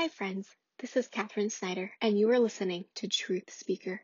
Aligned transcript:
Hi, 0.00 0.08
friends. 0.08 0.48
This 0.78 0.96
is 0.96 1.08
Katherine 1.08 1.50
Snyder, 1.50 1.92
and 2.00 2.18
you 2.18 2.30
are 2.30 2.38
listening 2.38 2.86
to 2.94 3.06
Truth 3.06 3.52
Speaker. 3.52 4.02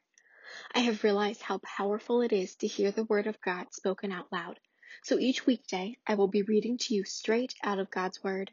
I 0.75 0.80
have 0.80 1.03
realized 1.03 1.41
how 1.41 1.57
powerful 1.57 2.21
it 2.21 2.34
is 2.34 2.54
to 2.57 2.66
hear 2.66 2.91
the 2.91 3.04
Word 3.04 3.27
of 3.27 3.41
God 3.41 3.72
spoken 3.72 4.12
out 4.12 4.30
loud. 4.30 4.61
So 5.05 5.19
each 5.19 5.46
weekday, 5.46 5.96
I 6.06 6.16
will 6.16 6.29
be 6.29 6.43
reading 6.43 6.77
to 6.77 6.95
you 6.95 7.05
straight 7.05 7.55
out 7.64 7.79
of 7.79 7.91
God's 7.91 8.23
Word. 8.23 8.51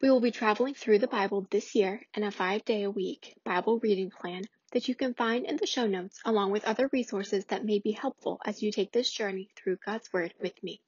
We 0.00 0.12
will 0.12 0.20
be 0.20 0.30
traveling 0.30 0.74
through 0.74 1.00
the 1.00 1.08
Bible 1.08 1.44
this 1.50 1.74
year 1.74 2.06
in 2.14 2.22
a 2.22 2.30
five 2.30 2.64
day 2.64 2.84
a 2.84 2.90
week 2.92 3.34
Bible 3.44 3.80
reading 3.80 4.12
plan 4.12 4.44
that 4.70 4.86
you 4.86 4.94
can 4.94 5.14
find 5.14 5.46
in 5.46 5.56
the 5.56 5.66
show 5.66 5.88
notes, 5.88 6.20
along 6.24 6.52
with 6.52 6.64
other 6.64 6.88
resources 6.92 7.46
that 7.46 7.64
may 7.64 7.80
be 7.80 7.90
helpful 7.90 8.38
as 8.46 8.62
you 8.62 8.70
take 8.70 8.92
this 8.92 9.10
journey 9.10 9.50
through 9.56 9.78
God's 9.84 10.12
Word 10.12 10.34
with 10.40 10.62
me. 10.62 10.80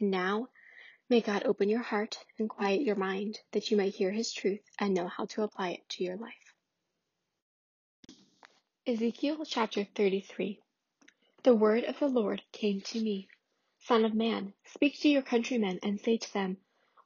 And 0.00 0.10
now, 0.10 0.48
May 1.10 1.22
God 1.22 1.44
open 1.44 1.70
your 1.70 1.80
heart 1.80 2.18
and 2.38 2.50
quiet 2.50 2.82
your 2.82 2.94
mind 2.94 3.38
that 3.52 3.70
you 3.70 3.78
may 3.78 3.88
hear 3.88 4.10
His 4.10 4.30
truth 4.30 4.60
and 4.78 4.92
know 4.92 5.08
how 5.08 5.24
to 5.24 5.42
apply 5.42 5.70
it 5.70 5.88
to 5.90 6.04
your 6.04 6.18
life. 6.18 6.54
Ezekiel 8.86 9.42
chapter 9.46 9.84
33 9.84 10.60
The 11.44 11.54
word 11.54 11.84
of 11.84 11.98
the 11.98 12.08
Lord 12.08 12.42
came 12.52 12.82
to 12.82 13.00
me 13.00 13.26
Son 13.78 14.04
of 14.04 14.12
man, 14.12 14.52
speak 14.66 15.00
to 15.00 15.08
your 15.08 15.22
countrymen 15.22 15.78
and 15.82 15.98
say 15.98 16.18
to 16.18 16.32
them, 16.34 16.58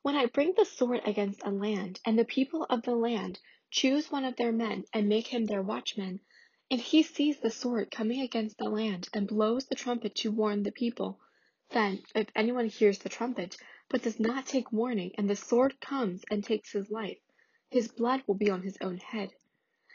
When 0.03 0.17
I 0.17 0.27
bring 0.27 0.55
the 0.57 0.65
sword 0.65 1.03
against 1.05 1.45
a 1.45 1.51
land, 1.53 2.01
and 2.05 2.19
the 2.19 2.25
people 2.25 2.65
of 2.65 2.83
the 2.83 2.97
land 2.97 3.39
choose 3.71 4.11
one 4.11 4.25
of 4.25 4.35
their 4.35 4.51
men 4.51 4.85
and 4.93 5.09
make 5.09 5.29
him 5.29 5.45
their 5.45 5.63
watchman, 5.63 6.19
and 6.73 6.81
he 6.81 7.05
sees 7.05 7.39
the 7.39 7.53
sword 7.53 7.93
coming 7.93 8.21
against 8.21 8.59
the 8.59 8.69
land 8.69 9.09
and 9.15 9.29
blows 9.29 9.67
the 9.67 9.77
trumpet 9.77 10.17
to 10.17 10.33
warn 10.33 10.65
the 10.65 10.73
people, 10.73 11.21
then 11.71 12.03
if 12.17 12.27
anyone 12.35 12.67
hears 12.67 12.99
the 12.99 13.09
trumpet, 13.09 13.57
but 13.93 14.03
does 14.03 14.19
not 14.19 14.47
take 14.47 14.73
warning, 14.73 15.13
and 15.19 15.29
the 15.29 15.37
sword 15.37 15.79
comes 15.79 16.25
and 16.31 16.43
takes 16.43 16.73
his 16.73 16.91
life, 16.91 17.19
his 17.69 17.89
blood 17.89 18.23
will 18.27 18.35
be 18.35 18.49
on 18.49 18.63
his 18.63 18.79
own 18.81 18.97
head. 18.97 19.31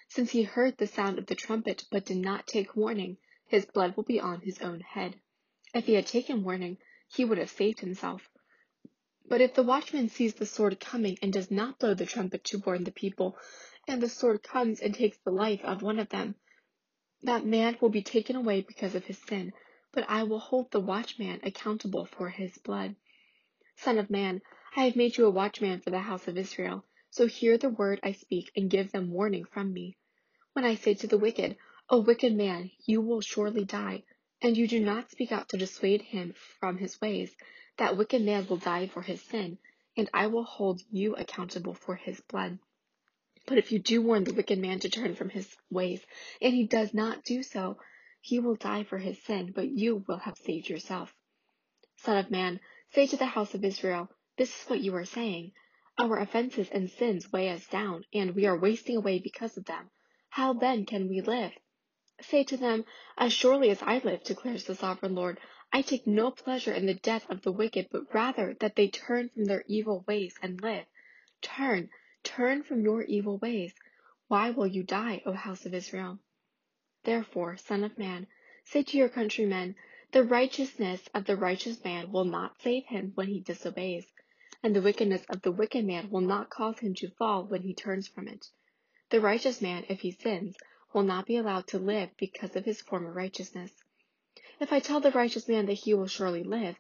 Since 0.08 0.30
he 0.30 0.44
heard 0.44 0.78
the 0.78 0.86
sound 0.86 1.18
of 1.18 1.26
the 1.26 1.34
trumpet, 1.34 1.84
but 1.90 2.06
did 2.06 2.18
not 2.18 2.46
take 2.46 2.76
warning, 2.76 3.18
his 3.48 3.66
blood 3.66 3.98
will 3.98 4.04
be 4.04 4.20
on 4.20 4.42
his 4.42 4.60
own 4.60 4.82
head. 4.82 5.20
If 5.74 5.88
he 5.88 5.96
had 5.96 6.06
taken 6.06 6.44
warning, 6.44 6.78
he 7.08 7.26
would 7.26 7.40
have 7.40 7.50
saved 7.50 7.80
himself. 7.80 8.30
But 9.28 9.42
if 9.42 9.56
the 9.56 9.64
watchman 9.64 10.10
sees 10.10 10.36
the 10.36 10.46
sword 10.46 10.80
coming 10.80 11.18
and 11.24 11.34
does 11.34 11.50
not 11.50 11.80
blow 11.80 11.96
the 11.96 12.06
trumpet 12.06 12.44
to 12.46 12.60
warn 12.60 12.84
the 12.84 12.92
people, 12.92 13.36
and 13.88 14.00
the 14.00 14.10
sword 14.10 14.44
comes 14.44 14.80
and 14.80 14.94
takes 14.94 15.18
the 15.18 15.32
life 15.32 15.66
of 15.66 15.82
one 15.82 15.98
of 15.98 16.10
them, 16.10 16.36
that 17.24 17.48
man 17.48 17.76
will 17.82 17.90
be 17.90 18.04
taken 18.04 18.36
away 18.36 18.62
because 18.62 18.94
of 18.94 19.06
his 19.06 19.18
sin, 19.18 19.54
but 19.92 20.06
I 20.08 20.22
will 20.22 20.38
hold 20.38 20.70
the 20.70 20.80
watchman 20.80 21.40
accountable 21.42 22.06
for 22.06 22.30
his 22.30 22.60
blood. 22.60 22.96
Son 23.78 24.00
of 24.00 24.10
man, 24.10 24.42
I 24.76 24.86
have 24.86 24.96
made 24.96 25.18
you 25.18 25.26
a 25.26 25.32
watchman 25.32 25.82
for 25.82 25.92
the 25.92 26.00
house 26.00 26.28
of 26.28 26.38
Israel. 26.38 26.84
So 27.12 27.28
hear 27.28 27.58
the 27.58 27.70
word 27.70 28.00
I 28.04 28.12
speak, 28.12 28.52
and 28.56 28.70
give 28.70 28.92
them 28.92 29.12
warning 29.12 29.46
from 29.46 29.72
me. 29.72 29.98
When 30.54 30.66
I 30.66 30.76
say 30.76 30.96
to 30.96 31.08
the 31.08 31.18
wicked, 31.18 31.58
O 31.90 32.02
wicked 32.02 32.36
man, 32.36 32.72
you 32.86 33.02
will 33.02 33.22
surely 33.22 33.66
die, 33.66 34.04
and 34.42 34.58
you 34.58 34.68
do 34.68 34.80
not 34.80 35.12
speak 35.12 35.32
out 35.32 35.50
to 35.50 35.58
dissuade 35.58 36.02
him 36.02 36.34
from 36.60 36.78
his 36.78 37.00
ways, 37.00 37.36
that 37.78 37.96
wicked 37.96 38.24
man 38.24 38.48
will 38.48 38.58
die 38.58 38.88
for 38.88 39.04
his 39.04 39.22
sin, 39.22 39.60
and 39.96 40.10
I 40.14 40.28
will 40.28 40.44
hold 40.44 40.82
you 40.92 41.16
accountable 41.16 41.76
for 41.76 41.96
his 41.96 42.20
blood. 42.22 42.60
But 43.46 43.60
if 43.60 43.72
you 43.72 43.80
do 43.80 44.02
warn 44.02 44.24
the 44.24 44.34
wicked 44.34 44.60
man 44.60 44.80
to 44.80 44.90
turn 44.90 45.16
from 45.16 45.30
his 45.30 45.56
ways, 45.70 46.04
and 46.42 46.54
he 46.54 46.66
does 46.66 46.94
not 46.94 47.24
do 47.24 47.44
so, 47.44 47.78
he 48.22 48.40
will 48.40 48.56
die 48.56 48.84
for 48.84 48.98
his 48.98 49.22
sin, 49.24 49.54
but 49.56 49.70
you 49.70 50.04
will 50.08 50.18
have 50.18 50.38
saved 50.38 50.68
yourself. 50.68 51.14
Son 51.98 52.18
of 52.18 52.30
man, 52.30 52.60
Say 52.94 53.06
to 53.08 53.18
the 53.18 53.26
house 53.26 53.54
of 53.54 53.66
Israel, 53.66 54.10
This 54.38 54.62
is 54.62 54.70
what 54.70 54.80
you 54.80 54.96
are 54.96 55.06
saying. 55.06 55.52
Our 55.98 56.20
offenses 56.20 56.70
and 56.70 56.90
sins 56.90 57.32
weigh 57.32 57.50
us 57.50 57.68
down, 57.68 58.06
and 58.14 58.34
we 58.34 58.46
are 58.46 58.58
wasting 58.58 58.96
away 58.96 59.20
because 59.20 59.58
of 59.58 59.66
them. 59.66 59.90
How 60.30 60.54
then 60.54 60.86
can 60.86 61.10
we 61.10 61.22
live? 61.22 61.52
Say 62.22 62.44
to 62.46 62.58
them, 62.58 62.86
As 63.18 63.34
surely 63.34 63.70
as 63.72 63.82
I 63.82 64.00
live, 64.00 64.24
declares 64.24 64.64
the 64.64 64.76
sovereign 64.76 65.16
Lord, 65.16 65.40
I 65.74 65.82
take 65.82 66.08
no 66.08 66.32
pleasure 66.32 66.74
in 66.74 66.86
the 66.86 66.94
death 66.94 67.30
of 67.30 67.42
the 67.42 67.52
wicked, 67.52 67.90
but 67.92 68.14
rather 68.14 68.56
that 68.62 68.76
they 68.76 68.88
turn 68.88 69.30
from 69.30 69.46
their 69.46 69.64
evil 69.68 70.06
ways 70.08 70.36
and 70.42 70.62
live. 70.62 70.86
Turn, 71.42 71.90
turn 72.24 72.64
from 72.64 72.82
your 72.82 73.04
evil 73.04 73.38
ways. 73.38 73.74
Why 74.30 74.52
will 74.52 74.68
you 74.68 74.84
die, 74.84 75.22
O 75.26 75.34
house 75.34 75.66
of 75.66 75.74
Israel? 75.74 76.20
Therefore, 77.04 77.58
Son 77.58 77.84
of 77.84 77.98
Man, 77.98 78.28
say 78.66 78.84
to 78.84 78.98
your 78.98 79.10
countrymen, 79.10 79.76
the 80.12 80.24
righteousness 80.24 81.02
of 81.14 81.26
the 81.26 81.36
righteous 81.36 81.84
man 81.84 82.12
will 82.12 82.26
not 82.26 82.62
save 82.62 82.86
him 82.86 83.12
when 83.16 83.28
he 83.28 83.42
disobeys, 83.42 84.06
and 84.64 84.76
the 84.76 84.82
wickedness 84.82 85.26
of 85.30 85.42
the 85.42 85.52
wicked 85.52 85.86
man 85.86 86.10
will 86.10 86.22
not 86.22 86.50
cause 86.50 86.80
him 86.80 86.96
to 86.96 87.10
fall 87.12 87.44
when 87.44 87.62
he 87.62 87.74
turns 87.74 88.08
from 88.08 88.28
it. 88.28 88.48
The 89.10 89.20
righteous 89.20 89.62
man, 89.62 89.86
if 89.90 90.02
he 90.02 90.12
sins, 90.12 90.56
will 90.94 91.04
not 91.04 91.26
be 91.26 91.38
allowed 91.38 91.68
to 91.68 91.80
live 91.80 92.10
because 92.18 92.56
of 92.56 92.66
his 92.66 92.82
former 92.82 93.12
righteousness. 93.12 93.72
If 94.60 94.74
I 94.74 94.80
tell 94.80 95.00
the 95.00 95.12
righteous 95.12 95.48
man 95.48 95.66
that 95.66 95.74
he 95.74 95.94
will 95.94 96.08
surely 96.08 96.44
live, 96.44 96.78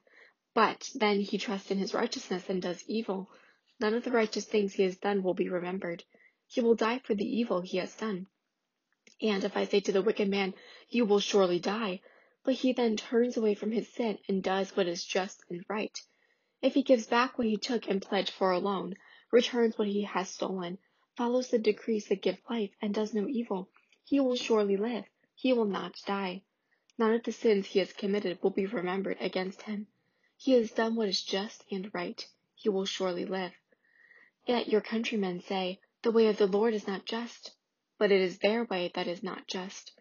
but 0.53 0.89
then 0.95 1.19
he 1.19 1.37
trusts 1.37 1.69
in 1.69 1.77
his 1.77 1.93
righteousness 1.93 2.49
and 2.49 2.61
does 2.61 2.83
evil, 2.87 3.29
none 3.79 3.93
of 3.93 4.03
the 4.03 4.11
righteous 4.11 4.45
things 4.45 4.73
he 4.73 4.83
has 4.83 4.97
done 4.97 5.21
will 5.21 5.33
be 5.33 5.49
remembered. 5.49 6.03
He 6.47 6.61
will 6.61 6.75
die 6.75 6.99
for 6.99 7.13
the 7.13 7.27
evil 7.27 7.61
he 7.61 7.77
has 7.77 7.93
done. 7.93 8.27
And 9.21 9.43
if 9.43 9.55
I 9.57 9.65
say 9.65 9.81
to 9.81 9.91
the 9.91 10.01
wicked 10.01 10.29
man, 10.29 10.53
You 10.89 11.05
will 11.05 11.19
surely 11.19 11.59
die, 11.59 12.01
but 12.47 12.55
he 12.55 12.71
then 12.71 12.95
turns 12.95 13.35
away 13.35 13.53
from 13.53 13.73
his 13.73 13.89
sin 13.89 14.17
and 14.29 14.41
does 14.41 14.73
what 14.73 14.87
is 14.87 15.03
just 15.03 15.43
and 15.49 15.65
right. 15.67 15.99
If 16.61 16.75
he 16.75 16.81
gives 16.81 17.05
back 17.05 17.37
what 17.37 17.45
he 17.45 17.57
took 17.57 17.89
and 17.89 18.01
pledged 18.01 18.29
for 18.29 18.51
a 18.51 18.57
loan, 18.57 18.95
returns 19.33 19.77
what 19.77 19.89
he 19.89 20.03
has 20.03 20.29
stolen, 20.29 20.77
follows 21.17 21.49
the 21.49 21.59
decrees 21.59 22.07
that 22.07 22.21
give 22.21 22.37
life, 22.49 22.69
and 22.81 22.93
does 22.93 23.13
no 23.13 23.27
evil, 23.27 23.69
he 24.05 24.21
will 24.21 24.37
surely 24.37 24.77
live. 24.77 25.03
He 25.35 25.51
will 25.51 25.65
not 25.65 26.01
die. 26.05 26.43
None 26.97 27.15
of 27.15 27.23
the 27.23 27.33
sins 27.33 27.67
he 27.67 27.79
has 27.79 27.91
committed 27.91 28.41
will 28.41 28.51
be 28.51 28.65
remembered 28.65 29.17
against 29.19 29.63
him. 29.63 29.87
He 30.37 30.53
has 30.53 30.71
done 30.71 30.95
what 30.95 31.09
is 31.09 31.21
just 31.21 31.65
and 31.69 31.93
right. 31.93 32.25
He 32.55 32.69
will 32.69 32.85
surely 32.85 33.25
live. 33.25 33.51
Yet 34.45 34.69
your 34.69 34.79
countrymen 34.79 35.41
say, 35.41 35.81
The 36.01 36.11
way 36.11 36.27
of 36.27 36.37
the 36.37 36.47
Lord 36.47 36.73
is 36.73 36.87
not 36.87 37.05
just, 37.05 37.51
but 37.97 38.13
it 38.13 38.21
is 38.21 38.37
their 38.37 38.63
way 38.63 38.89
that 38.95 39.07
is 39.07 39.21
not 39.21 39.47
just. 39.47 39.91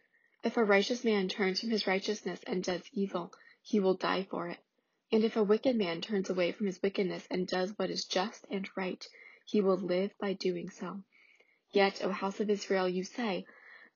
If 0.46 0.56
a 0.56 0.62
righteous 0.62 1.02
man 1.02 1.28
turns 1.28 1.58
from 1.58 1.70
his 1.70 1.88
righteousness 1.88 2.40
and 2.46 2.62
does 2.62 2.88
evil, 2.92 3.32
he 3.62 3.80
will 3.80 3.94
die 3.94 4.22
for 4.22 4.46
it. 4.46 4.60
And 5.10 5.24
if 5.24 5.34
a 5.34 5.42
wicked 5.42 5.74
man 5.74 6.00
turns 6.00 6.30
away 6.30 6.52
from 6.52 6.66
his 6.66 6.80
wickedness 6.80 7.26
and 7.28 7.48
does 7.48 7.76
what 7.76 7.90
is 7.90 8.04
just 8.04 8.46
and 8.48 8.68
right, 8.76 9.04
he 9.44 9.60
will 9.60 9.76
live 9.76 10.16
by 10.20 10.34
doing 10.34 10.70
so. 10.70 11.02
Yet, 11.72 12.00
O 12.04 12.10
house 12.12 12.38
of 12.38 12.48
Israel, 12.48 12.88
you 12.88 13.02
say, 13.02 13.44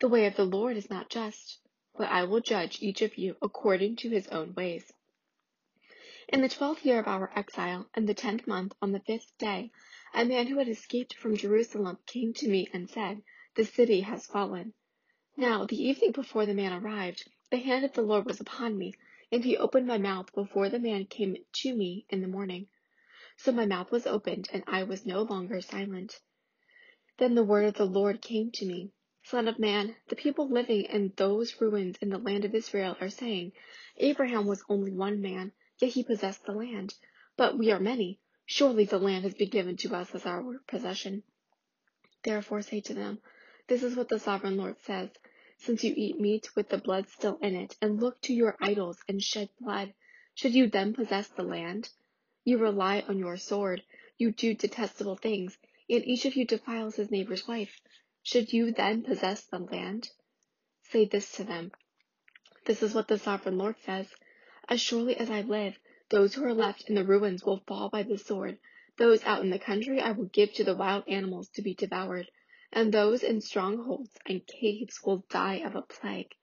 The 0.01 0.09
way 0.09 0.27
of 0.27 0.35
the 0.35 0.45
Lord 0.45 0.77
is 0.77 0.91
not 0.91 1.09
just, 1.09 1.61
but 1.97 2.09
I 2.09 2.25
will 2.25 2.41
judge 2.41 2.83
each 2.83 3.01
of 3.01 3.17
you 3.17 3.37
according 3.41 3.95
to 3.99 4.11
his 4.11 4.27
own 4.27 4.53
ways. 4.55 4.93
In 6.29 6.43
the 6.43 6.49
twelfth 6.49 6.85
year 6.85 6.99
of 6.99 7.07
our 7.07 7.31
exile, 7.39 7.89
in 7.97 8.07
the 8.07 8.15
tenth 8.15 8.49
month, 8.49 8.75
on 8.83 8.91
the 8.91 8.99
fifth 8.99 9.39
day, 9.39 9.71
a 10.13 10.25
man 10.25 10.49
who 10.49 10.59
had 10.59 10.69
escaped 10.69 11.15
from 11.15 11.37
Jerusalem 11.37 11.99
came 12.07 12.35
to 12.35 12.49
me 12.49 12.67
and 12.73 12.91
said, 12.91 13.23
The 13.55 13.65
city 13.65 14.01
has 14.01 14.27
fallen. 14.27 14.75
Now 15.41 15.65
the 15.65 15.83
evening 15.83 16.13
before 16.13 16.45
the 16.45 16.53
man 16.53 16.75
arrived, 16.75 17.27
the 17.51 17.57
hand 17.57 17.87
of 17.87 17.95
the 17.95 18.03
Lord 18.03 18.27
was 18.27 18.41
upon 18.41 18.77
me, 18.77 18.93
and 19.33 19.43
he 19.43 19.57
opened 19.57 19.87
my 19.87 19.97
mouth 19.97 20.31
before 20.35 20.69
the 20.69 20.79
man 20.79 21.07
came 21.07 21.35
to 21.51 21.75
me 21.75 22.05
in 22.11 22.21
the 22.21 22.29
morning. 22.29 22.67
So 23.39 23.51
my 23.51 23.65
mouth 23.65 23.91
was 23.91 24.07
opened, 24.07 24.51
and 24.53 24.63
I 24.67 24.83
was 24.83 25.07
no 25.07 25.23
longer 25.23 25.63
silent. 25.63 26.21
Then 27.17 27.35
the 27.35 27.43
word 27.43 27.65
of 27.65 27.73
the 27.73 27.87
Lord 27.87 28.21
came 28.21 28.51
to 28.51 28.67
me. 28.67 28.93
Son 29.23 29.49
of 29.49 29.59
man, 29.59 29.97
the 30.09 30.15
people 30.15 30.47
living 30.47 30.83
in 30.83 31.15
those 31.17 31.59
ruins 31.59 31.97
in 32.03 32.11
the 32.11 32.19
land 32.19 32.45
of 32.45 32.55
Israel 32.55 32.99
are 33.01 33.09
saying, 33.09 33.53
Abraham 33.97 34.47
was 34.47 34.63
only 34.69 34.93
one 34.93 35.23
man, 35.23 35.53
yet 35.79 35.93
he 35.93 36.05
possessed 36.05 36.45
the 36.45 36.53
land. 36.53 36.93
But 37.39 37.57
we 37.57 37.73
are 37.73 37.81
many. 37.81 38.21
Surely 38.45 38.85
the 38.85 38.99
land 38.99 39.25
has 39.25 39.33
been 39.33 39.49
given 39.49 39.79
to 39.79 39.95
us 39.95 40.15
as 40.15 40.27
our 40.27 40.61
possession. 40.69 41.23
Therefore 42.25 42.61
say 42.61 42.83
to 42.83 42.93
them, 42.93 43.23
This 43.69 43.83
is 43.83 43.97
what 43.97 44.11
the 44.11 44.19
sovereign 44.19 44.59
Lord 44.59 44.79
says 44.83 45.09
since 45.63 45.85
you 45.85 45.93
eat 45.95 46.19
meat 46.19 46.49
with 46.57 46.71
the 46.71 46.79
blood 46.79 47.07
still 47.09 47.37
in 47.43 47.55
it, 47.55 47.77
and 47.83 48.01
look 48.01 48.19
to 48.23 48.33
your 48.33 48.57
idols 48.61 48.99
and 49.07 49.23
shed 49.23 49.51
blood, 49.61 49.93
should 50.35 50.55
you 50.55 50.67
then 50.67 50.95
possess 50.95 51.29
the 51.29 51.43
land? 51.43 51.91
You 52.45 52.57
rely 52.57 53.01
on 53.07 53.19
your 53.19 53.37
sword, 53.37 53.83
you 54.17 54.33
do 54.33 54.55
detestable 54.55 55.17
things, 55.17 55.59
and 55.89 56.05
each 56.07 56.25
of 56.25 56.35
you 56.35 56.47
defiles 56.47 56.97
his 56.97 57.11
neighbor's 57.11 57.47
wife. 57.47 57.79
Should 58.23 58.55
you 58.55 58.73
then 58.73 59.03
possess 59.03 59.45
the 59.45 59.59
land? 59.59 60.09
Say 60.85 61.05
this 61.05 61.31
to 61.33 61.45
them. 61.45 61.73
This 62.65 62.83
is 62.83 62.95
what 62.95 63.09
the 63.09 63.19
sovereign 63.19 63.59
Lord 63.59 63.77
says. 63.85 64.09
As 64.67 64.81
surely 64.81 65.17
as 65.17 65.31
I 65.31 65.43
live, 65.43 65.79
those 66.09 66.35
who 66.35 66.45
are 66.45 66.55
left 66.55 66.89
in 66.89 66.95
the 66.95 67.05
ruins 67.05 67.45
will 67.45 67.63
fall 67.67 67.91
by 67.91 68.03
the 68.03 68.17
sword. 68.17 68.59
Those 68.97 69.25
out 69.25 69.43
in 69.43 69.51
the 69.51 69.59
country 69.59 70.01
I 70.01 70.13
will 70.13 70.27
give 70.27 70.55
to 70.55 70.65
the 70.65 70.75
wild 70.75 71.05
animals 71.07 71.51
to 71.51 71.63
be 71.63 71.75
devoured 71.75 72.31
and 72.73 72.93
those 72.93 73.23
in 73.23 73.41
strongholds 73.41 74.11
and 74.27 74.47
caves 74.47 75.01
will 75.05 75.25
die 75.29 75.57
of 75.57 75.75
a 75.75 75.83
plague. 75.83 76.35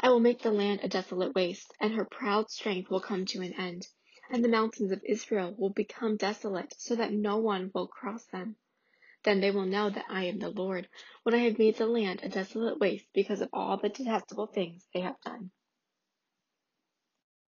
I 0.00 0.08
will 0.08 0.20
make 0.20 0.42
the 0.42 0.50
land 0.50 0.80
a 0.82 0.88
desolate 0.88 1.34
waste, 1.34 1.72
and 1.80 1.92
her 1.94 2.04
proud 2.04 2.50
strength 2.50 2.90
will 2.90 3.00
come 3.00 3.26
to 3.26 3.42
an 3.42 3.52
end, 3.54 3.86
and 4.30 4.42
the 4.42 4.48
mountains 4.48 4.92
of 4.92 5.02
Israel 5.04 5.54
will 5.58 5.70
become 5.70 6.16
desolate, 6.16 6.72
so 6.78 6.96
that 6.96 7.12
no 7.12 7.38
one 7.38 7.70
will 7.74 7.86
cross 7.86 8.24
them. 8.26 8.56
Then 9.24 9.40
they 9.40 9.50
will 9.50 9.66
know 9.66 9.90
that 9.90 10.06
I 10.08 10.24
am 10.24 10.38
the 10.38 10.48
Lord, 10.48 10.88
when 11.24 11.34
I 11.34 11.38
have 11.38 11.58
made 11.58 11.76
the 11.76 11.86
land 11.86 12.20
a 12.22 12.28
desolate 12.28 12.78
waste 12.78 13.06
because 13.12 13.42
of 13.42 13.50
all 13.52 13.76
the 13.76 13.90
detestable 13.90 14.46
things 14.46 14.86
they 14.94 15.00
have 15.00 15.20
done. 15.20 15.50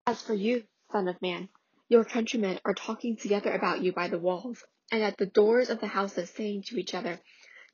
As 0.07 0.21
for 0.21 0.35
you, 0.35 0.65
son 0.91 1.09
of 1.09 1.23
man, 1.23 1.49
your 1.89 2.05
countrymen 2.05 2.59
are 2.65 2.75
talking 2.75 3.17
together 3.17 3.53
about 3.53 3.83
you 3.83 3.93
by 3.93 4.09
the 4.09 4.19
walls, 4.19 4.63
and 4.91 5.03
at 5.03 5.17
the 5.17 5.27
doors 5.27 5.71
of 5.71 5.81
the 5.81 5.87
houses, 5.87 6.29
saying 6.31 6.65
to 6.65 6.77
each 6.77 6.93
other, 6.93 7.19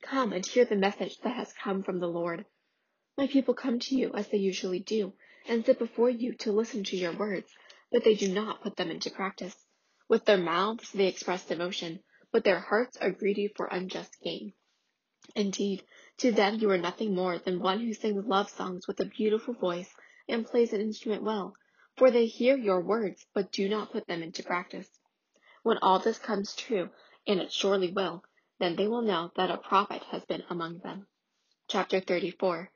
Come 0.03 0.33
and 0.33 0.47
hear 0.47 0.65
the 0.65 0.77
message 0.77 1.19
that 1.21 1.37
has 1.37 1.53
come 1.53 1.83
from 1.83 1.99
the 1.99 2.09
Lord. 2.09 2.47
My 3.17 3.27
people 3.27 3.55
come 3.55 3.79
to 3.81 3.97
you 3.97 4.13
as 4.15 4.29
they 4.29 4.39
usually 4.39 4.79
do, 4.79 5.13
and 5.47 5.67
sit 5.67 5.79
before 5.79 6.09
you 6.09 6.35
to 6.37 6.53
listen 6.53 6.85
to 6.85 6.97
your 6.97 7.13
words, 7.13 7.51
but 7.91 8.05
they 8.05 8.15
do 8.15 8.33
not 8.33 8.63
put 8.63 8.77
them 8.77 8.91
into 8.91 9.11
practice. 9.11 9.57
With 10.09 10.25
their 10.25 10.39
mouths 10.39 10.93
they 10.93 11.09
express 11.09 11.45
devotion, 11.45 12.05
but 12.31 12.45
their 12.45 12.61
hearts 12.61 12.97
are 12.99 13.11
greedy 13.11 13.49
for 13.49 13.67
unjust 13.67 14.21
gain. 14.23 14.53
Indeed, 15.35 15.85
to 16.19 16.33
them 16.33 16.59
you 16.61 16.71
are 16.71 16.79
nothing 16.79 17.15
more 17.15 17.39
than 17.39 17.61
one 17.61 17.81
who 17.81 17.93
sings 17.93 18.25
love 18.25 18.51
songs 18.51 18.87
with 18.87 19.01
a 19.01 19.05
beautiful 19.05 19.55
voice 19.55 19.93
and 20.29 20.47
plays 20.47 20.73
an 20.73 20.81
instrument 20.81 21.23
well, 21.23 21.55
for 21.97 22.11
they 22.11 22.27
hear 22.27 22.57
your 22.57 22.81
words, 22.81 23.27
but 23.35 23.53
do 23.53 23.69
not 23.69 23.93
put 23.93 24.07
them 24.07 24.23
into 24.23 24.43
practice. 24.43 24.89
When 25.65 25.79
all 25.79 25.99
this 25.99 26.19
comes 26.19 26.55
true, 26.55 26.91
and 27.27 27.41
it 27.41 27.53
surely 27.53 27.91
will, 27.91 28.23
then 28.59 28.77
they 28.77 28.89
will 28.89 29.03
know 29.03 29.31
that 29.37 29.51
a 29.51 29.59
prophet 29.59 30.03
has 30.05 30.25
been 30.25 30.43
among 30.51 30.79
them. 30.79 31.07
Chapter 31.69 32.01
34 32.01 32.71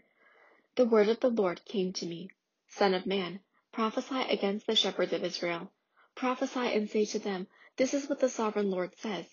The 0.76 0.86
word 0.86 1.08
of 1.08 1.20
the 1.20 1.30
Lord 1.30 1.64
came 1.64 1.92
to 1.94 2.06
me 2.06 2.30
Son 2.68 2.94
of 2.94 3.06
man, 3.06 3.40
prophesy 3.72 4.22
against 4.22 4.66
the 4.66 4.76
shepherds 4.76 5.12
of 5.12 5.24
Israel. 5.24 5.72
Prophesy 6.14 6.74
and 6.74 6.88
say 6.88 7.04
to 7.06 7.18
them, 7.18 7.48
This 7.76 7.94
is 7.94 8.08
what 8.08 8.20
the 8.20 8.28
sovereign 8.28 8.70
Lord 8.70 8.94
says. 8.98 9.26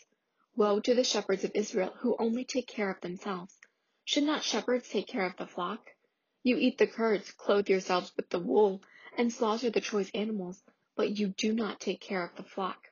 Woe 0.55 0.79
to 0.81 0.95
the 0.95 1.03
shepherds 1.03 1.43
of 1.43 1.51
Israel 1.55 1.93
who 1.99 2.17
only 2.19 2.45
take 2.45 2.67
care 2.67 2.89
of 2.89 3.01
themselves. 3.01 3.57
Should 4.05 4.23
not 4.23 4.43
shepherds 4.43 4.89
take 4.89 5.07
care 5.07 5.25
of 5.25 5.37
the 5.37 5.47
flock? 5.47 5.91
You 6.43 6.57
eat 6.57 6.77
the 6.77 6.87
curds, 6.87 7.31
clothe 7.31 7.69
yourselves 7.69 8.11
with 8.17 8.29
the 8.29 8.39
wool, 8.39 8.81
and 9.17 9.31
slaughter 9.31 9.69
the 9.69 9.81
choice 9.81 10.09
animals, 10.13 10.63
but 10.95 11.17
you 11.17 11.27
do 11.29 11.53
not 11.53 11.79
take 11.79 12.01
care 12.01 12.23
of 12.25 12.35
the 12.35 12.43
flock. 12.43 12.88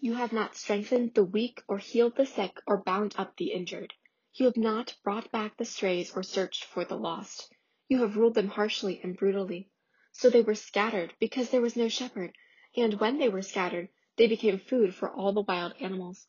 You 0.00 0.14
have 0.14 0.32
not 0.32 0.54
strengthened 0.54 1.14
the 1.14 1.24
weak, 1.24 1.60
or 1.66 1.78
healed 1.78 2.14
the 2.14 2.24
sick, 2.24 2.60
or 2.68 2.82
bound 2.84 3.16
up 3.18 3.36
the 3.36 3.52
injured. 3.52 3.94
You 4.32 4.46
have 4.46 4.56
not 4.56 4.96
brought 5.02 5.32
back 5.32 5.56
the 5.56 5.64
strays, 5.64 6.14
or 6.14 6.22
searched 6.22 6.64
for 6.64 6.84
the 6.84 6.96
lost. 6.96 7.52
You 7.88 8.02
have 8.02 8.16
ruled 8.16 8.34
them 8.34 8.46
harshly 8.46 9.00
and 9.02 9.16
brutally. 9.16 9.70
So 10.12 10.30
they 10.30 10.42
were 10.42 10.54
scattered, 10.54 11.14
because 11.18 11.50
there 11.50 11.60
was 11.60 11.74
no 11.74 11.88
shepherd, 11.88 12.36
and 12.76 13.00
when 13.00 13.18
they 13.18 13.28
were 13.28 13.42
scattered, 13.42 13.88
they 14.16 14.28
became 14.28 14.60
food 14.60 14.94
for 14.94 15.10
all 15.10 15.32
the 15.32 15.42
wild 15.42 15.74
animals. 15.80 16.28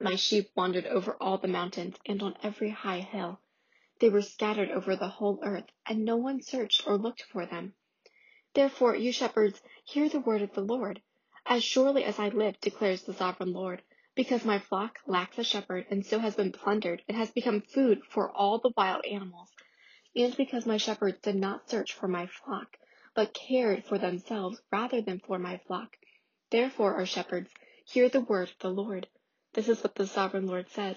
My 0.00 0.14
sheep 0.14 0.50
wandered 0.54 0.86
over 0.86 1.16
all 1.20 1.38
the 1.38 1.48
mountains 1.48 1.96
and 2.06 2.22
on 2.22 2.36
every 2.40 2.70
high 2.70 3.00
hill. 3.00 3.40
They 3.98 4.10
were 4.10 4.22
scattered 4.22 4.70
over 4.70 4.94
the 4.94 5.08
whole 5.08 5.40
earth, 5.42 5.66
and 5.86 6.04
no 6.04 6.16
one 6.16 6.40
searched 6.40 6.86
or 6.86 6.98
looked 6.98 7.22
for 7.22 7.46
them. 7.46 7.74
Therefore, 8.54 8.94
you 8.94 9.10
shepherds, 9.10 9.60
hear 9.84 10.08
the 10.08 10.20
word 10.20 10.42
of 10.42 10.52
the 10.52 10.60
Lord. 10.60 11.02
As 11.46 11.64
surely 11.64 12.04
as 12.04 12.18
I 12.18 12.28
live, 12.28 12.58
declares 12.60 13.02
the 13.02 13.12
sovereign 13.12 13.52
Lord, 13.52 13.82
because 14.14 14.44
my 14.44 14.58
flock 14.58 15.00
lacks 15.06 15.38
a 15.38 15.44
shepherd, 15.44 15.86
and 15.90 16.06
so 16.06 16.18
has 16.18 16.36
been 16.36 16.52
plundered, 16.52 17.02
and 17.08 17.16
has 17.16 17.30
become 17.30 17.60
food 17.60 18.00
for 18.08 18.30
all 18.30 18.58
the 18.58 18.72
wild 18.76 19.04
animals, 19.04 19.50
and 20.16 20.34
because 20.36 20.64
my 20.64 20.78
shepherds 20.78 21.18
did 21.20 21.34
not 21.36 21.68
search 21.68 21.92
for 21.92 22.08
my 22.08 22.26
flock, 22.26 22.78
but 23.14 23.34
cared 23.34 23.84
for 23.84 23.98
themselves 23.98 24.62
rather 24.70 25.02
than 25.02 25.18
for 25.18 25.38
my 25.38 25.58
flock. 25.66 25.96
Therefore, 26.50 26.94
our 26.94 27.06
shepherds, 27.06 27.50
hear 27.84 28.08
the 28.08 28.20
word 28.20 28.48
of 28.48 28.58
the 28.60 28.70
Lord. 28.70 29.08
This 29.52 29.68
is 29.68 29.82
what 29.82 29.94
the 29.96 30.06
sovereign 30.06 30.46
Lord 30.46 30.70
says 30.70 30.96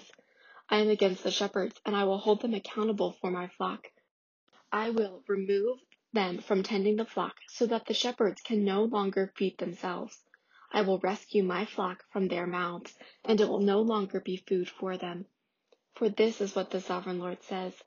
I 0.70 0.78
am 0.78 0.88
against 0.88 1.22
the 1.22 1.32
shepherds, 1.32 1.78
and 1.84 1.94
I 1.94 2.04
will 2.04 2.18
hold 2.18 2.40
them 2.40 2.54
accountable 2.54 3.12
for 3.20 3.30
my 3.30 3.48
flock. 3.48 3.88
I 4.72 4.90
will 4.90 5.22
remove 5.28 5.80
them 6.14 6.38
from 6.38 6.62
tending 6.62 6.96
the 6.96 7.04
flock, 7.04 7.34
so 7.48 7.66
that 7.66 7.86
the 7.86 7.94
shepherds 7.94 8.40
can 8.40 8.64
no 8.64 8.84
longer 8.84 9.32
feed 9.36 9.58
themselves. 9.58 10.22
I 10.72 10.82
will 10.82 10.98
rescue 10.98 11.42
my 11.42 11.64
flock 11.64 12.04
from 12.10 12.28
their 12.28 12.46
mouths, 12.46 12.94
and 13.24 13.40
it 13.40 13.48
will 13.48 13.60
no 13.60 13.80
longer 13.80 14.20
be 14.20 14.36
food 14.36 14.68
for 14.68 14.96
them. 14.96 15.26
For 15.94 16.08
this 16.08 16.40
is 16.40 16.56
what 16.56 16.70
the 16.70 16.80
sovereign 16.80 17.18
Lord 17.18 17.42
says 17.42 17.82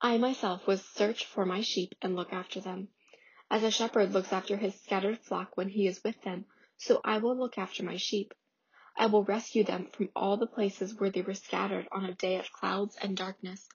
I 0.00 0.18
myself 0.18 0.66
will 0.66 0.78
search 0.78 1.24
for 1.24 1.46
my 1.46 1.60
sheep 1.60 1.94
and 2.02 2.16
look 2.16 2.32
after 2.32 2.60
them. 2.60 2.88
As 3.50 3.62
a 3.62 3.70
shepherd 3.70 4.12
looks 4.12 4.32
after 4.32 4.56
his 4.56 4.74
scattered 4.80 5.18
flock 5.18 5.56
when 5.56 5.68
he 5.68 5.86
is 5.86 6.02
with 6.02 6.20
them, 6.22 6.46
so 6.76 7.00
I 7.04 7.18
will 7.18 7.36
look 7.36 7.58
after 7.58 7.82
my 7.82 7.96
sheep. 7.96 8.34
I 8.96 9.06
will 9.06 9.22
rescue 9.24 9.62
them 9.64 9.86
from 9.86 10.08
all 10.16 10.36
the 10.36 10.46
places 10.46 10.94
where 10.94 11.10
they 11.10 11.22
were 11.22 11.34
scattered 11.34 11.88
on 11.92 12.04
a 12.04 12.14
day 12.14 12.36
of 12.36 12.50
clouds 12.52 12.96
and 13.02 13.16
darkness. 13.16 13.68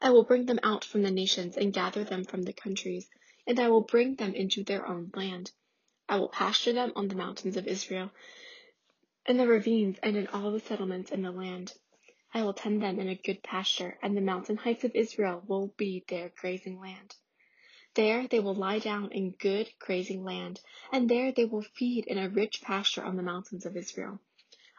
I 0.00 0.10
will 0.10 0.24
bring 0.24 0.46
them 0.46 0.60
out 0.62 0.84
from 0.84 1.02
the 1.02 1.10
nations 1.10 1.56
and 1.56 1.72
gather 1.72 2.04
them 2.04 2.24
from 2.24 2.42
the 2.42 2.52
countries, 2.52 3.08
and 3.46 3.58
I 3.58 3.68
will 3.68 3.80
bring 3.80 4.16
them 4.16 4.34
into 4.34 4.62
their 4.62 4.86
own 4.86 5.10
land. 5.14 5.52
I 6.08 6.18
will 6.18 6.28
pasture 6.28 6.72
them 6.72 6.92
on 6.94 7.08
the 7.08 7.16
mountains 7.16 7.56
of 7.56 7.66
Israel, 7.66 8.12
in 9.26 9.38
the 9.38 9.46
ravines, 9.48 9.98
and 10.02 10.16
in 10.16 10.28
all 10.28 10.52
the 10.52 10.60
settlements 10.60 11.10
in 11.10 11.22
the 11.22 11.32
land. 11.32 11.74
I 12.32 12.44
will 12.44 12.54
tend 12.54 12.82
them 12.82 13.00
in 13.00 13.08
a 13.08 13.16
good 13.16 13.42
pasture, 13.42 13.98
and 14.02 14.16
the 14.16 14.20
mountain 14.20 14.56
heights 14.56 14.84
of 14.84 14.94
Israel 14.94 15.42
will 15.46 15.68
be 15.76 16.04
their 16.08 16.28
grazing 16.28 16.78
land. 16.78 17.16
There 17.94 18.28
they 18.28 18.38
will 18.40 18.54
lie 18.54 18.78
down 18.78 19.10
in 19.10 19.32
good 19.32 19.72
grazing 19.80 20.22
land, 20.22 20.60
and 20.92 21.08
there 21.08 21.32
they 21.32 21.44
will 21.44 21.62
feed 21.62 22.06
in 22.06 22.18
a 22.18 22.28
rich 22.28 22.62
pasture 22.62 23.02
on 23.02 23.16
the 23.16 23.22
mountains 23.22 23.66
of 23.66 23.76
Israel. 23.76 24.20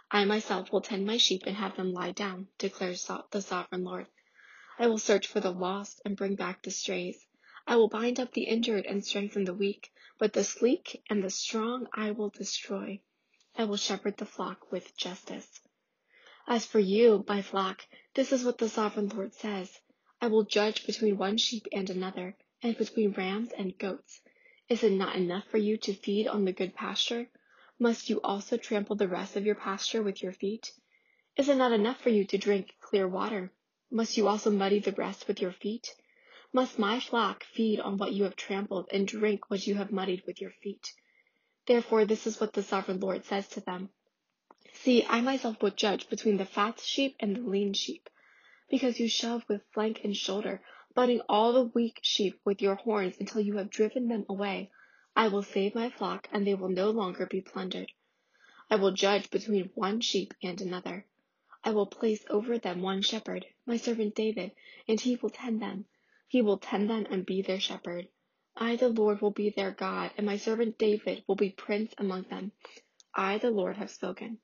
I 0.10 0.24
myself 0.24 0.72
will 0.72 0.82
tend 0.82 1.06
my 1.06 1.18
sheep 1.18 1.44
and 1.46 1.58
have 1.58 1.76
them 1.76 1.92
lie 1.92 2.12
down, 2.12 2.48
declares 2.58 3.10
the 3.32 3.42
sovereign 3.42 3.84
Lord. 3.84 4.08
I 4.80 4.88
will 4.88 4.98
search 5.00 5.28
for 5.28 5.42
the 5.42 5.52
lost 5.52 6.02
and 6.06 6.16
bring 6.16 6.36
back 6.36 6.62
the 6.62 6.72
strays. 6.72 7.26
I 7.66 7.76
will 7.76 7.90
bind 7.90 8.20
up 8.20 8.32
the 8.32 8.44
injured 8.44 8.86
and 8.86 9.04
strengthen 9.04 9.44
the 9.44 9.54
weak, 9.54 9.92
but 10.20 10.34
the 10.34 10.44
sleek 10.44 11.04
and 11.10 11.24
the 11.24 11.30
strong 11.30 11.88
I 11.94 12.12
will 12.12 12.30
destroy. 12.30 13.00
I 13.56 13.66
will 13.66 13.78
shepherd 13.78 14.18
the 14.18 14.26
flock 14.26 14.72
with 14.72 14.98
justice. 14.98 15.62
As 16.48 16.66
for 16.66 16.80
you, 16.80 17.26
my 17.28 17.42
flock, 17.42 17.86
this 18.14 18.32
is 18.32 18.44
what 18.44 18.58
the 18.58 18.70
sovereign 18.70 19.10
Lord 19.10 19.34
says 19.34 19.80
I 20.20 20.28
will 20.28 20.44
judge 20.44 20.86
between 20.86 21.18
one 21.18 21.38
sheep 21.38 21.68
and 21.72 21.90
another, 21.90 22.36
and 22.64 22.78
between 22.78 23.12
rams 23.12 23.52
and 23.52 23.78
goats. 23.78 24.22
Is 24.70 24.84
it 24.84 24.94
not 24.94 25.16
enough 25.16 25.46
for 25.50 25.58
you 25.58 25.78
to 25.78 25.94
feed 25.94 26.28
on 26.28 26.46
the 26.46 26.52
good 26.52 26.74
pasture? 26.74 27.30
Must 27.80 28.10
you 28.10 28.20
also 28.22 28.58
trample 28.58 28.96
the 28.96 29.08
rest 29.08 29.36
of 29.36 29.46
your 29.46 29.56
pasture 29.56 30.02
with 30.02 30.24
your 30.24 30.34
feet? 30.34 30.72
Is 31.36 31.50
it 31.50 31.58
not 31.58 31.72
enough 31.72 32.02
for 32.02 32.10
you 32.10 32.26
to 32.26 32.38
drink 32.38 32.76
clear 32.82 33.08
water? 33.08 33.52
Must 33.92 34.18
you 34.18 34.28
also 34.28 34.50
muddy 34.50 34.80
the 34.80 34.92
rest 34.94 35.28
with 35.28 35.40
your 35.40 35.52
feet? 35.52 35.94
Must 36.60 36.80
my 36.80 37.00
flock 37.00 37.44
feed 37.44 37.80
on 37.80 38.00
what 38.00 38.14
you 38.14 38.24
have 38.24 38.36
trampled 38.36 38.88
and 38.92 39.08
drink 39.08 39.48
what 39.48 39.68
you 39.68 39.76
have 39.76 39.92
muddied 39.92 40.24
with 40.26 40.42
your 40.42 40.50
feet? 40.50 40.92
Therefore, 41.68 42.04
this 42.04 42.26
is 42.26 42.40
what 42.40 42.54
the 42.54 42.64
sovereign 42.64 43.00
Lord 43.00 43.26
says 43.26 43.48
to 43.50 43.62
them 43.62 43.92
See, 44.74 45.06
I 45.06 45.22
myself 45.22 45.62
will 45.62 45.70
judge 45.70 46.10
between 46.10 46.38
the 46.38 46.48
fat 46.48 46.80
sheep 46.80 47.16
and 47.20 47.36
the 47.36 47.42
lean 47.42 47.74
sheep, 47.74 48.10
because 48.72 49.00
you 49.00 49.08
shove 49.08 49.46
with 49.48 49.70
flank 49.72 50.04
and 50.04 50.18
shoulder, 50.18 50.64
butting 50.96 51.22
all 51.30 51.54
the 51.54 51.66
weak 51.76 52.00
sheep 52.02 52.42
with 52.44 52.60
your 52.60 52.74
horns 52.74 53.20
until 53.20 53.42
you 53.42 53.58
have 53.58 53.70
driven 53.70 54.08
them 54.08 54.26
away. 54.28 54.72
I 55.16 55.28
will 55.28 55.44
save 55.44 55.76
my 55.76 55.92
flock, 55.92 56.28
and 56.32 56.48
they 56.48 56.56
will 56.56 56.70
no 56.70 56.90
longer 56.90 57.28
be 57.28 57.42
plundered. 57.42 57.92
I 58.68 58.78
will 58.78 58.94
judge 58.94 59.30
between 59.30 59.70
one 59.76 60.02
sheep 60.02 60.34
and 60.42 60.60
another. 60.60 61.06
I 61.64 61.70
will 61.70 61.86
place 61.86 62.26
over 62.32 62.58
them 62.58 62.82
one 62.82 63.04
shepherd, 63.04 63.46
my 63.68 63.78
servant 63.78 64.16
David, 64.16 64.54
and 64.88 65.00
he 65.00 65.18
will 65.18 65.30
tend 65.30 65.62
them. 65.62 65.86
He 66.28 66.42
will 66.42 66.58
tend 66.58 66.90
them 66.90 67.08
and 67.10 67.26
be 67.26 67.42
their 67.42 67.60
shepherd. 67.60 68.10
I, 68.56 68.76
the 68.76 68.90
Lord, 68.90 69.22
will 69.22 69.32
be 69.32 69.50
their 69.50 69.72
God, 69.72 70.12
and 70.18 70.26
my 70.26 70.38
servant 70.38 70.78
David 70.78 71.24
will 71.28 71.36
be 71.36 71.52
prince 71.52 71.94
among 71.98 72.24
them. 72.24 72.52
I, 73.14 73.38
the 73.38 73.52
Lord, 73.52 73.78
have 73.78 73.90
spoken. 73.90 74.40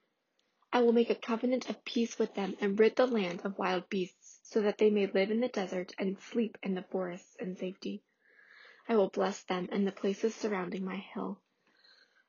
I 0.72 0.82
will 0.82 0.94
make 0.94 1.10
a 1.10 1.16
covenant 1.16 1.70
of 1.70 1.84
peace 1.84 2.18
with 2.18 2.36
them 2.36 2.56
and 2.62 2.80
rid 2.80 2.96
the 2.96 3.06
land 3.06 3.42
of 3.44 3.58
wild 3.58 3.90
beasts, 3.90 4.40
so 4.44 4.62
that 4.62 4.78
they 4.78 4.90
may 4.90 5.08
live 5.08 5.30
in 5.30 5.42
the 5.42 5.48
desert 5.48 5.94
and 6.00 6.18
sleep 6.20 6.58
in 6.64 6.74
the 6.74 6.84
forests 6.84 7.36
in 7.40 7.58
safety. 7.58 8.02
I 8.88 8.96
will 8.96 9.10
bless 9.10 9.44
them 9.44 9.70
and 9.72 9.86
the 9.86 9.92
places 9.92 10.34
surrounding 10.34 10.86
my 10.86 10.98
hill. 10.98 11.42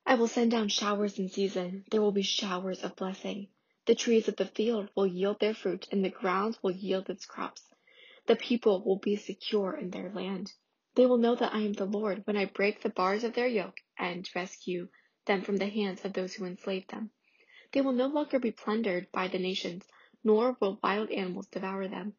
I 0.06 0.16
will 0.16 0.28
send 0.28 0.50
down 0.50 0.68
showers 0.68 1.18
in 1.18 1.28
season. 1.28 1.84
There 1.90 2.02
will 2.02 2.12
be 2.12 2.22
showers 2.22 2.82
of 2.82 2.96
blessing. 2.96 3.48
The 3.86 3.94
trees 3.94 4.28
of 4.28 4.36
the 4.36 4.46
field 4.46 4.90
will 4.94 5.06
yield 5.06 5.40
their 5.40 5.54
fruit, 5.54 5.88
and 5.92 6.04
the 6.04 6.10
ground 6.10 6.58
will 6.62 6.72
yield 6.72 7.08
its 7.08 7.24
crops. 7.26 7.62
The 8.26 8.36
people 8.36 8.82
will 8.84 8.98
be 8.98 9.16
secure 9.16 9.76
in 9.76 9.90
their 9.90 10.10
land. 10.10 10.54
They 10.94 11.04
will 11.06 11.18
know 11.18 11.34
that 11.34 11.54
I 11.54 11.60
am 11.60 11.74
the 11.74 11.84
Lord 11.84 12.26
when 12.26 12.36
I 12.36 12.46
break 12.46 12.80
the 12.80 12.88
bars 12.88 13.22
of 13.24 13.34
their 13.34 13.46
yoke 13.46 13.80
and 13.98 14.28
rescue 14.34 14.88
them 15.26 15.42
from 15.42 15.58
the 15.58 15.66
hands 15.68 16.04
of 16.04 16.14
those 16.14 16.34
who 16.34 16.46
enslave 16.46 16.86
them. 16.88 17.10
They 17.72 17.82
will 17.82 17.92
no 17.92 18.06
longer 18.06 18.38
be 18.38 18.50
plundered 18.52 19.12
by 19.12 19.28
the 19.28 19.38
nations, 19.38 19.86
nor 20.22 20.56
will 20.60 20.80
wild 20.82 21.10
animals 21.10 21.48
devour 21.48 21.88
them. 21.88 22.14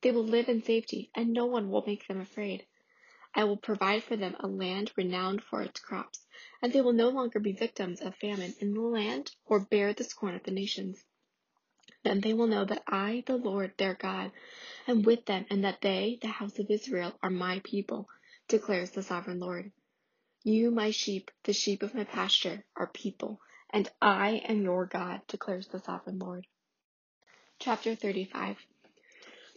They 0.00 0.12
will 0.12 0.24
live 0.24 0.48
in 0.48 0.62
safety, 0.62 1.10
and 1.14 1.32
no 1.32 1.44
one 1.46 1.68
will 1.68 1.84
make 1.86 2.06
them 2.06 2.20
afraid. 2.20 2.66
I 3.34 3.44
will 3.44 3.58
provide 3.58 4.02
for 4.02 4.16
them 4.16 4.36
a 4.40 4.46
land 4.46 4.92
renowned 4.96 5.42
for 5.42 5.62
its 5.62 5.78
crops, 5.80 6.26
and 6.62 6.72
they 6.72 6.80
will 6.80 6.94
no 6.94 7.10
longer 7.10 7.38
be 7.38 7.52
victims 7.52 8.00
of 8.00 8.16
famine 8.16 8.54
in 8.60 8.72
the 8.72 8.80
land 8.80 9.36
or 9.44 9.60
bear 9.60 9.92
the 9.92 10.04
scorn 10.04 10.34
of 10.34 10.42
the 10.44 10.50
nations. 10.52 11.04
Then 12.02 12.20
they 12.20 12.32
will 12.32 12.46
know 12.46 12.64
that 12.64 12.82
I, 12.86 13.24
the 13.26 13.36
Lord 13.36 13.72
their 13.76 13.94
God, 13.94 14.32
am 14.88 15.02
with 15.02 15.26
them, 15.26 15.44
and 15.50 15.64
that 15.64 15.82
they, 15.82 16.18
the 16.22 16.28
house 16.28 16.58
of 16.58 16.70
Israel, 16.70 17.12
are 17.22 17.30
my 17.30 17.60
people, 17.64 18.08
declares 18.48 18.90
the 18.90 19.02
sovereign 19.02 19.40
Lord. 19.40 19.72
You, 20.42 20.70
my 20.70 20.90
sheep, 20.90 21.30
the 21.44 21.52
sheep 21.52 21.82
of 21.82 21.94
my 21.94 22.04
pasture, 22.04 22.64
are 22.74 22.86
people, 22.86 23.40
and 23.68 23.90
I 24.00 24.42
am 24.48 24.62
your 24.62 24.86
God, 24.86 25.20
declares 25.28 25.68
the 25.68 25.80
sovereign 25.80 26.18
Lord. 26.18 26.46
Chapter 27.58 27.94
35 27.94 28.56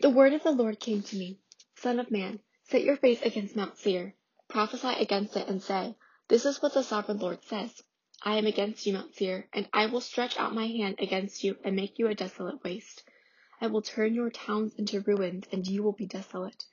The 0.01 0.09
word 0.09 0.33
of 0.33 0.43
the 0.43 0.51
Lord 0.51 0.81
came 0.81 1.01
to 1.03 1.15
me 1.15 1.39
Son 1.75 1.99
of 1.99 2.11
man, 2.11 2.41
set 2.63 2.83
your 2.83 2.97
face 2.97 3.21
against 3.21 3.55
Mount 3.55 3.77
Seir, 3.77 4.15
prophesy 4.49 4.89
against 4.99 5.37
it, 5.37 5.47
and 5.47 5.63
say, 5.63 5.95
This 6.27 6.45
is 6.45 6.61
what 6.61 6.73
the 6.73 6.83
sovereign 6.83 7.19
Lord 7.19 7.45
says. 7.45 7.81
I 8.25 8.37
am 8.37 8.45
against 8.45 8.85
you, 8.85 8.93
Mount 8.93 9.13
Seir, 9.13 9.49
and 9.51 9.67
I 9.73 9.87
will 9.87 9.99
stretch 9.99 10.37
out 10.37 10.55
my 10.55 10.67
hand 10.67 10.95
against 10.99 11.43
you 11.43 11.57
and 11.61 11.75
make 11.75 11.99
you 11.99 12.07
a 12.07 12.15
desolate 12.15 12.63
waste. 12.63 13.03
I 13.59 13.67
will 13.67 13.81
turn 13.81 14.13
your 14.13 14.29
towns 14.29 14.73
into 14.75 15.01
ruins, 15.01 15.43
and 15.51 15.67
you 15.67 15.83
will 15.83 15.91
be 15.91 16.05
desolate. 16.05 16.63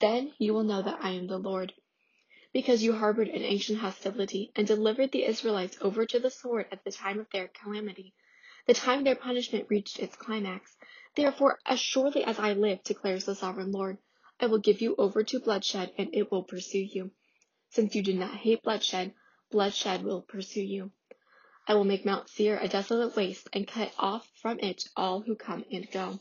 Then 0.00 0.34
you 0.38 0.52
will 0.52 0.64
know 0.64 0.82
that 0.82 1.02
I 1.02 1.12
am 1.12 1.26
the 1.26 1.38
Lord. 1.38 1.72
Because 2.52 2.82
you 2.82 2.92
harbored 2.92 3.28
an 3.28 3.42
ancient 3.42 3.78
hostility 3.78 4.52
and 4.54 4.66
delivered 4.66 5.10
the 5.10 5.24
Israelites 5.24 5.78
over 5.80 6.04
to 6.04 6.18
the 6.18 6.30
sword 6.30 6.66
at 6.70 6.84
the 6.84 6.92
time 6.92 7.18
of 7.18 7.30
their 7.30 7.48
calamity, 7.48 8.12
the 8.66 8.74
time 8.74 9.02
their 9.02 9.16
punishment 9.16 9.66
reached 9.70 9.98
its 9.98 10.14
climax. 10.14 10.76
Therefore, 11.14 11.58
as 11.64 11.80
surely 11.80 12.22
as 12.22 12.38
I 12.38 12.52
live, 12.52 12.84
declares 12.84 13.24
the 13.24 13.34
sovereign 13.34 13.72
Lord, 13.72 13.96
I 14.38 14.46
will 14.46 14.58
give 14.58 14.82
you 14.82 14.94
over 14.98 15.22
to 15.24 15.40
bloodshed, 15.40 15.90
and 15.96 16.10
it 16.12 16.30
will 16.30 16.42
pursue 16.42 16.80
you. 16.80 17.12
Since 17.70 17.94
you 17.94 18.02
did 18.02 18.16
not 18.16 18.34
hate 18.34 18.62
bloodshed, 18.62 19.14
bloodshed 19.50 20.04
will 20.04 20.20
pursue 20.20 20.62
you. 20.62 20.92
I 21.70 21.74
will 21.74 21.84
make 21.84 22.06
Mount 22.06 22.30
Seir 22.30 22.58
a 22.58 22.66
desolate 22.66 23.14
waste, 23.14 23.46
and 23.52 23.68
cut 23.68 23.92
off 23.98 24.26
from 24.40 24.58
it 24.60 24.88
all 24.96 25.20
who 25.20 25.36
come 25.36 25.66
and 25.70 25.86
go. 25.90 26.18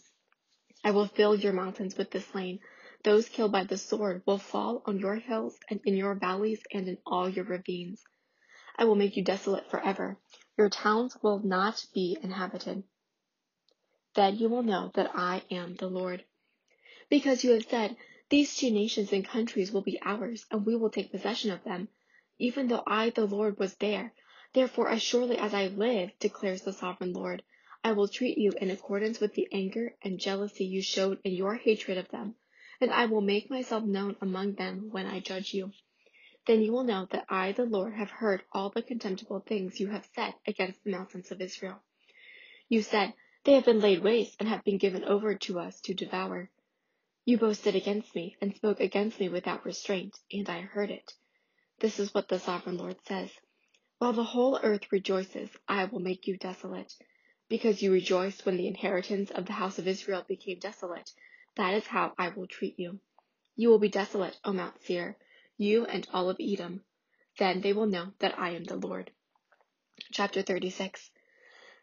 I 0.84 0.92
will 0.92 1.08
fill 1.08 1.38
your 1.38 1.54
mountains 1.54 1.96
with 1.96 2.12
the 2.12 2.20
slain. 2.20 2.60
Those 3.06 3.30
killed 3.30 3.54
by 3.54 3.63
the 3.63 3.77
sword 3.77 4.24
will 4.25 4.39
fall 4.39 4.84
on 4.86 5.00
your 5.00 5.16
hills 5.16 5.58
and 5.70 5.80
in 5.86 5.96
your 5.96 6.16
valleys 6.16 6.62
and 6.74 6.89
in 6.89 6.98
all 7.06 7.30
your 7.30 7.46
ravines. 7.46 8.04
I 8.75 8.84
will 8.84 8.96
make 8.96 9.16
you 9.16 9.24
desolate 9.24 9.72
forever. 9.72 10.20
Your 10.58 10.70
towns 10.70 11.16
will 11.24 11.39
not 11.39 11.86
be 11.94 12.18
inhabited. 12.22 12.84
Then 14.16 14.36
you 14.36 14.50
will 14.50 14.63
know 14.63 14.92
that 14.96 15.12
I 15.16 15.44
am 15.50 15.75
the 15.75 15.88
Lord. 15.88 16.25
Because 17.10 17.46
you 17.46 17.51
have 17.51 17.63
said, 17.63 17.96
These 18.30 18.58
two 18.58 18.70
nations 18.70 19.13
and 19.13 19.25
countries 19.25 19.72
will 19.72 19.82
be 19.82 20.01
ours, 20.01 20.46
and 20.51 20.66
we 20.66 20.75
will 20.75 20.89
take 20.89 21.10
possession 21.10 21.51
of 21.51 21.63
them, 21.63 21.88
even 22.38 22.68
though 22.68 22.84
I, 22.86 23.12
the 23.12 23.25
Lord, 23.25 23.58
was 23.58 23.74
there 23.75 24.13
Therefore, 24.58 24.90
as 24.90 25.04
surely 25.04 25.38
as 25.38 25.54
I 25.54 25.68
live, 25.68 26.18
declares 26.18 26.64
the 26.64 26.74
sovereign 26.74 27.14
Lord, 27.14 27.44
I 27.84 27.92
will 27.92 28.08
treat 28.08 28.40
you 28.40 28.54
in 28.60 28.72
accordance 28.72 29.20
with 29.20 29.36
the 29.36 29.48
anger 29.52 29.96
and 30.02 30.20
jealousy 30.20 30.66
you 30.66 30.82
showed 30.82 31.20
in 31.24 31.34
your 31.34 31.54
hatred 31.54 32.00
of 32.00 32.10
them, 32.10 32.34
and 32.82 32.92
I 32.92 33.06
will 33.06 33.22
make 33.22 33.52
myself 33.52 33.84
known 33.84 34.16
among 34.20 34.56
them 34.56 34.90
when 34.90 35.06
I 35.06 35.20
judge 35.20 35.54
you. 35.54 35.74
Then 36.48 36.64
you 36.64 36.72
will 36.72 36.86
know 36.86 37.06
that 37.12 37.28
I, 37.30 37.52
the 37.52 37.66
Lord, 37.66 37.94
have 37.94 38.10
heard 38.10 38.42
all 38.52 38.72
the 38.72 38.82
contemptible 38.82 39.42
things 39.42 39.80
you 39.80 39.90
have 39.90 40.10
said 40.16 40.34
against 40.48 40.84
the 40.84 40.90
mountains 40.90 41.30
of 41.30 41.40
Israel. 41.40 41.80
You 42.68 42.82
said, 42.82 43.14
They 43.44 43.54
have 43.54 43.66
been 43.66 43.80
laid 43.80 44.02
waste 44.02 44.38
and 44.40 44.50
have 44.50 44.64
been 44.64 44.80
given 44.80 45.04
over 45.04 45.36
to 45.36 45.60
us 45.60 45.80
to 45.82 45.94
devour. 45.94 46.50
You 47.26 47.38
boasted 47.38 47.76
against 47.76 48.16
me 48.16 48.36
and 48.42 48.56
spoke 48.56 48.80
against 48.80 49.20
me 49.20 49.30
without 49.30 49.66
restraint, 49.66 50.18
and 50.32 50.50
I 50.50 50.62
heard 50.62 50.90
it. 50.90 51.14
This 51.78 52.00
is 52.00 52.12
what 52.12 52.28
the 52.28 52.40
sovereign 52.40 52.78
Lord 52.78 52.98
says. 53.06 53.30
While 54.00 54.13
the 54.13 54.24
whole 54.24 54.60
earth 54.62 54.92
rejoices, 54.92 55.50
I 55.68 55.86
will 55.86 56.00
make 56.00 56.27
you 56.27 56.38
desolate. 56.38 56.94
Because 57.50 57.82
you 57.82 57.92
rejoiced 57.92 58.46
when 58.46 58.58
the 58.58 58.68
inheritance 58.68 59.32
of 59.32 59.46
the 59.46 59.54
house 59.54 59.80
of 59.80 59.88
Israel 59.88 60.24
became 60.27 60.60
desolate, 60.60 61.12
that 61.56 61.74
is 61.74 61.88
how 61.88 62.13
I 62.18 62.30
will 62.30 62.48
treat 62.48 62.80
you. 62.80 63.00
You 63.56 63.70
will 63.70 63.80
be 63.80 63.89
desolate, 63.89 64.38
O 64.46 64.54
Mount 64.54 64.84
Seir, 64.84 65.18
you 65.58 65.86
and 65.86 66.08
all 66.13 66.30
of 66.30 66.38
Edom. 66.39 66.84
Then 67.39 67.62
they 67.62 67.74
will 67.74 67.88
know 67.88 68.13
that 68.20 68.38
I 68.38 68.51
am 68.51 68.66
the 68.66 68.75
Lord. 68.75 69.12
Chapter 70.12 70.44
36 70.44 71.10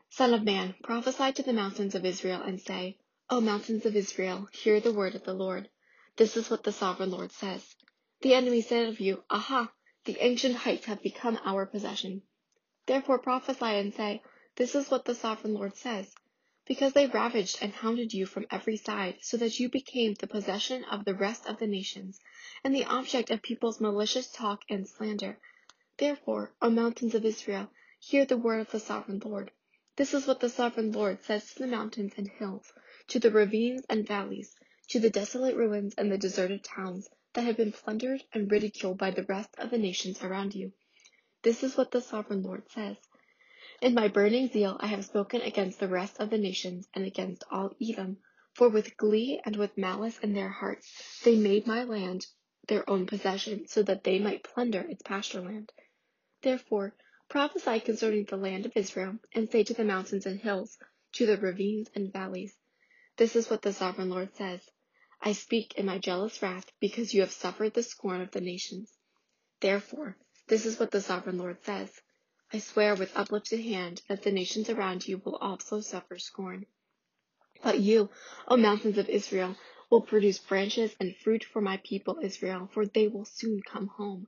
Son 0.09 0.33
of 0.33 0.44
man, 0.44 0.76
prophesy 0.85 1.33
to 1.33 1.42
the 1.42 1.52
mountains 1.52 1.97
of 1.97 2.04
Israel 2.04 2.40
and 2.42 2.61
say, 2.61 2.97
O 3.28 3.40
mountains 3.40 3.85
of 3.87 3.97
Israel, 3.97 4.49
hear 4.52 4.78
the 4.78 4.92
word 4.92 5.16
of 5.16 5.25
the 5.25 5.35
Lord. 5.35 5.68
This 6.16 6.37
is 6.37 6.49
what 6.49 6.62
the 6.62 6.71
sovereign 6.71 7.11
Lord 7.11 7.33
says. 7.33 7.75
The 8.21 8.35
enemy 8.35 8.61
said 8.61 8.88
of 8.88 9.00
you, 9.00 9.25
Aha! 9.28 9.73
The 10.06 10.18
ancient 10.20 10.56
heights 10.56 10.84
have 10.84 11.00
become 11.02 11.38
our 11.46 11.64
possession. 11.64 12.23
Therefore 12.84 13.18
prophesy 13.18 13.64
and 13.64 13.94
say, 13.94 14.23
This 14.56 14.75
is 14.75 14.90
what 14.90 15.06
the 15.06 15.14
sovereign 15.14 15.54
Lord 15.54 15.76
says. 15.76 16.14
Because 16.66 16.92
they 16.92 17.06
ravaged 17.06 17.58
and 17.62 17.73
hounded 17.73 18.12
you 18.12 18.26
from 18.26 18.46
every 18.50 18.76
side, 18.76 19.16
so 19.23 19.38
that 19.38 19.58
you 19.58 19.70
became 19.70 20.12
the 20.12 20.26
possession 20.26 20.84
of 20.84 21.06
the 21.06 21.14
rest 21.14 21.46
of 21.46 21.58
the 21.58 21.66
nations, 21.66 22.20
and 22.62 22.75
the 22.75 22.84
object 22.84 23.30
of 23.30 23.40
people's 23.40 23.80
malicious 23.80 24.30
talk 24.30 24.62
and 24.68 24.87
slander. 24.87 25.38
Therefore, 25.96 26.52
O 26.61 26.68
mountains 26.68 27.14
of 27.14 27.25
Israel, 27.25 27.70
hear 27.99 28.26
the 28.26 28.37
word 28.37 28.61
of 28.61 28.70
the 28.73 28.80
sovereign 28.80 29.23
Lord. 29.25 29.52
This 29.96 30.12
is 30.12 30.26
what 30.26 30.40
the 30.40 30.50
sovereign 30.50 30.92
Lord 30.92 31.23
says 31.25 31.54
to 31.54 31.61
the 31.61 31.66
mountains 31.66 32.12
and 32.18 32.28
hills, 32.28 32.75
to 33.08 33.18
the 33.18 33.30
ravines 33.30 33.87
and 33.88 34.06
valleys, 34.06 34.54
to 34.88 35.00
the 35.00 35.08
desolate 35.08 35.56
ruins 35.56 35.94
and 35.96 36.12
the 36.12 36.18
deserted 36.18 36.62
towns, 36.62 37.08
that 37.35 37.43
have 37.43 37.57
been 37.57 37.73
plundered 37.73 38.23
and 38.33 38.50
ridiculed 38.50 38.99
by 38.99 39.11
the 39.11 39.25
rest 39.25 39.50
of 39.59 39.71
the 39.71 39.79
nations 39.79 40.23
around 40.23 40.55
you. 40.55 40.73
This 41.43 41.62
is 41.62 41.76
what 41.76 41.91
the 41.91 42.00
sovereign 42.00 42.43
Lord 42.43 42.71
says. 42.71 42.97
In 43.83 43.95
my 43.95 44.09
burning 44.09 44.49
zeal 44.49 44.76
I 44.81 44.87
have 44.87 45.05
spoken 45.05 45.43
against 45.43 45.79
the 45.81 45.88
rest 45.88 46.19
of 46.19 46.31
the 46.31 46.38
nations 46.38 46.88
and 46.95 47.05
against 47.05 47.45
all 47.50 47.75
Edom, 47.83 48.19
for 48.55 48.69
with 48.69 48.97
glee 48.97 49.41
and 49.45 49.57
with 49.57 49.76
malice 49.76 50.19
in 50.21 50.33
their 50.33 50.49
hearts 50.49 51.21
they 51.25 51.37
made 51.37 51.67
my 51.67 51.85
land 51.85 52.26
their 52.69 52.88
own 52.88 53.07
possession, 53.07 53.67
so 53.69 53.83
that 53.83 54.05
they 54.05 54.19
might 54.19 54.45
plunder 54.45 54.81
its 54.81 55.03
pasture 55.03 55.43
land. 55.43 55.73
Therefore, 56.43 56.95
prophesy 57.29 57.81
concerning 57.81 58.25
the 58.25 58.37
land 58.37 58.67
of 58.67 58.76
Israel, 58.76 59.19
and 59.35 59.50
say 59.50 59.64
to 59.64 59.75
the 59.75 59.85
mountains 59.85 60.26
and 60.26 60.41
hills, 60.41 60.79
to 61.12 61.26
the 61.26 61.37
ravines 61.37 61.91
and 61.95 62.12
valleys, 62.12 62.55
This 63.19 63.37
is 63.37 63.50
what 63.50 63.62
the 63.62 63.73
sovereign 63.73 64.11
Lord 64.11 64.35
says. 64.35 64.61
I 65.26 65.33
speak 65.33 65.75
in 65.76 65.87
my 65.87 65.99
jealous 65.99 66.43
wrath 66.43 66.71
because 66.81 67.14
you 67.14 67.23
have 67.23 67.33
suffered 67.33 67.73
the 67.73 67.83
scorn 67.83 68.21
of 68.21 68.31
the 68.33 68.43
nations. 68.43 68.93
Therefore, 69.61 70.19
this 70.49 70.66
is 70.66 70.78
what 70.78 70.90
the 70.90 71.00
sovereign 71.00 71.38
Lord 71.38 71.64
says. 71.64 71.90
I 72.52 72.59
swear 72.59 72.95
with 72.95 73.16
uplifted 73.16 73.61
hand 73.61 74.02
that 74.09 74.23
the 74.23 74.31
nations 74.33 74.69
around 74.69 75.09
you 75.09 75.23
will 75.25 75.37
also 75.37 75.81
suffer 75.81 76.19
scorn. 76.19 76.66
But 77.62 77.81
you, 77.81 78.11
O 78.49 78.59
mountains 78.59 78.99
of 78.99 79.09
Israel, 79.09 79.57
will 79.90 80.02
produce 80.02 80.38
branches 80.38 80.95
and 81.00 81.16
fruit 81.16 81.43
for 81.43 81.62
my 81.62 81.78
people 81.78 82.19
Israel, 82.23 82.69
for 82.75 82.85
they 82.85 83.09
will 83.09 83.25
soon 83.25 83.62
come 83.62 83.87
home. 83.87 84.26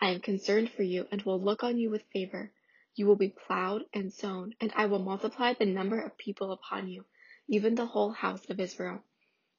I 0.00 0.08
am 0.10 0.20
concerned 0.20 0.70
for 0.70 0.84
you 0.84 1.06
and 1.12 1.20
will 1.22 1.40
look 1.40 1.62
on 1.62 1.76
you 1.76 1.90
with 1.90 2.02
favor. 2.14 2.50
You 2.94 3.06
will 3.06 3.16
be 3.16 3.28
plowed 3.46 3.84
and 3.92 4.10
sown, 4.10 4.54
and 4.58 4.72
I 4.74 4.86
will 4.86 5.00
multiply 5.00 5.52
the 5.52 5.66
number 5.66 6.00
of 6.00 6.16
people 6.16 6.50
upon 6.50 6.88
you, 6.88 7.04
even 7.46 7.74
the 7.74 7.86
whole 7.86 8.12
house 8.12 8.48
of 8.48 8.58
Israel. 8.58 9.04